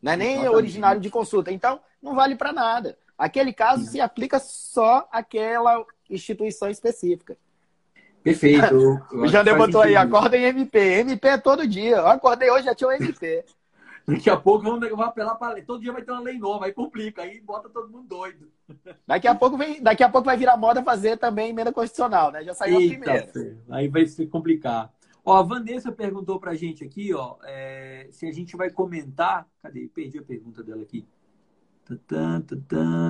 [0.00, 0.56] Não é nem Exatamente.
[0.56, 1.52] originário de consulta.
[1.52, 2.96] Então, não vale para nada.
[3.18, 7.36] Aquele caso se aplica só àquela instituição específica.
[8.26, 9.00] Perfeito.
[9.12, 10.78] o Jandê botou aí, acorda em MP.
[10.78, 11.96] MP é todo dia.
[11.96, 13.44] Eu acordei hoje, já tinha um MP.
[14.04, 15.62] Daqui a pouco vamos, apelar para lei.
[15.62, 18.48] Todo dia vai ter uma lei nova, aí complica, aí bota todo mundo doido.
[19.06, 22.42] Daqui a pouco, vem, daqui a pouco vai virar moda fazer também emenda constitucional, né?
[22.44, 23.58] Já saiu Eita, a primeira.
[23.70, 24.92] Aí vai se complicar.
[25.24, 29.46] Ó, a Vanessa perguntou pra gente aqui, ó, é, se a gente vai comentar.
[29.62, 29.88] Cadê?
[29.92, 31.06] Perdi a pergunta dela aqui.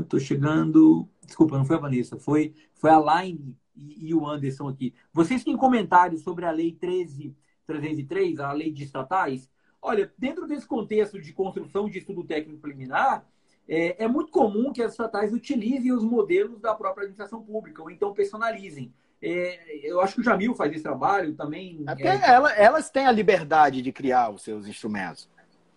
[0.08, 1.08] Tô chegando.
[1.24, 4.94] Desculpa, não foi a Vanessa, foi, foi a Line e, e o Anderson aqui.
[5.12, 9.50] Vocês têm comentários sobre a Lei 13.303, a lei de estatais?
[9.80, 13.24] Olha, dentro desse contexto de construção de estudo técnico preliminar,
[13.68, 17.90] é, é, muito comum que as estatais utilizem os modelos da própria administração pública, ou
[17.90, 18.92] então personalizem.
[19.20, 21.82] É, eu acho que o Jamil faz esse trabalho também.
[21.86, 22.30] É porque é...
[22.30, 25.28] Ela, elas têm a liberdade de criar os seus instrumentos.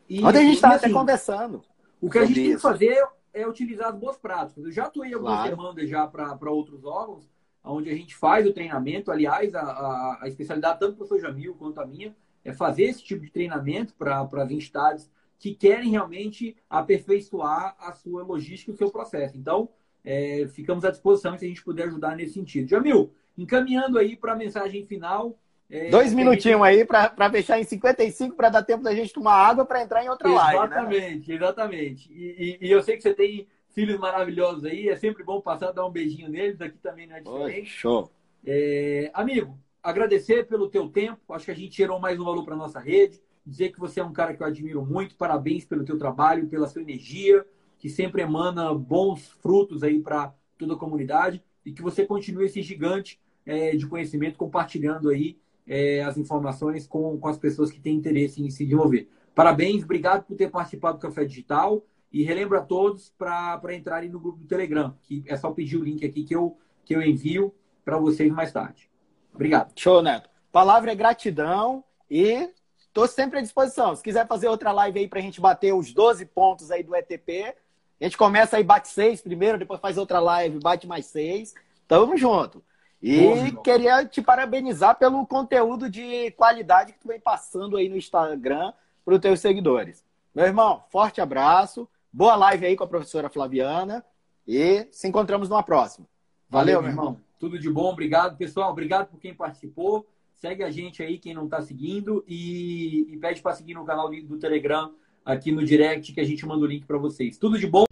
[0.10, 1.64] E, Onde a gente está assim, até conversando.
[2.02, 2.48] O que a gente isso.
[2.48, 4.64] tem que fazer é utilizar as boas práticas.
[4.66, 5.56] Eu já atuei algumas claro.
[5.56, 7.30] demandas já para outros órgãos,
[7.64, 9.12] onde a gente faz o treinamento.
[9.12, 13.04] Aliás, a, a, a especialidade tanto do professor Jamil quanto a minha é fazer esse
[13.04, 18.78] tipo de treinamento para as entidades que querem realmente aperfeiçoar a sua logística e o
[18.78, 19.38] seu processo.
[19.38, 19.70] Então,
[20.04, 22.70] é, ficamos à disposição se a gente puder ajudar nesse sentido.
[22.70, 25.38] Jamil, encaminhando aí para a mensagem final.
[25.70, 26.80] É, Dois minutinhos gente...
[26.80, 30.10] aí para fechar em 55 para dar tempo da gente tomar água para entrar em
[30.10, 30.74] outra exatamente, live.
[30.74, 31.36] Exatamente, né?
[31.36, 32.14] exatamente.
[32.14, 35.72] E, e, e, eu sei que você tem filhos maravilhosos aí, é sempre bom passar,
[35.72, 37.60] dar um beijinho neles, aqui também não é diferente.
[37.60, 38.12] Oi, show.
[38.46, 42.56] É, amigo, agradecer pelo teu tempo, acho que a gente gerou mais um valor para
[42.56, 45.98] nossa rede, dizer que você é um cara que eu admiro muito, parabéns pelo teu
[45.98, 47.46] trabalho, pela sua energia,
[47.78, 51.42] que sempre emana bons frutos aí para toda a comunidade.
[51.66, 57.18] E que você continue esse gigante é, de conhecimento compartilhando aí é, as informações com,
[57.18, 59.10] com as pessoas que têm interesse em se desenvolver.
[59.34, 64.20] Parabéns, obrigado por ter participado do Café Digital e relembro a todos para entrarem no
[64.20, 67.54] grupo do Telegram, que é só pedir o link aqui que eu, que eu envio
[67.86, 68.90] para vocês mais tarde.
[69.34, 69.72] Obrigado.
[69.76, 70.30] Show, Neto.
[70.52, 73.96] Palavra é gratidão e estou sempre à disposição.
[73.96, 76.96] Se quiser fazer outra live aí para a gente bater os 12 pontos aí do
[76.96, 77.56] ETP,
[78.00, 81.54] a gente começa aí, bate seis primeiro, depois faz outra live, bate mais seis.
[81.88, 82.64] Tamo junto.
[83.02, 88.74] E queria te parabenizar pelo conteúdo de qualidade que tu vem passando aí no Instagram
[89.06, 90.04] para os teus seguidores.
[90.36, 91.88] Meu irmão, forte abraço.
[92.12, 94.04] Boa live aí com a professora Flaviana.
[94.48, 96.08] E se encontramos numa próxima.
[96.50, 97.06] Valeu, Valeu meu irmão.
[97.06, 97.22] irmão.
[97.40, 98.72] Tudo de bom, obrigado, pessoal.
[98.72, 100.08] Obrigado por quem participou.
[100.34, 104.10] Segue a gente aí, quem não está seguindo, e, e pede para seguir no canal
[104.10, 104.94] do Telegram
[105.24, 107.38] aqui no direct, que a gente manda o link para vocês.
[107.38, 107.89] Tudo de bom.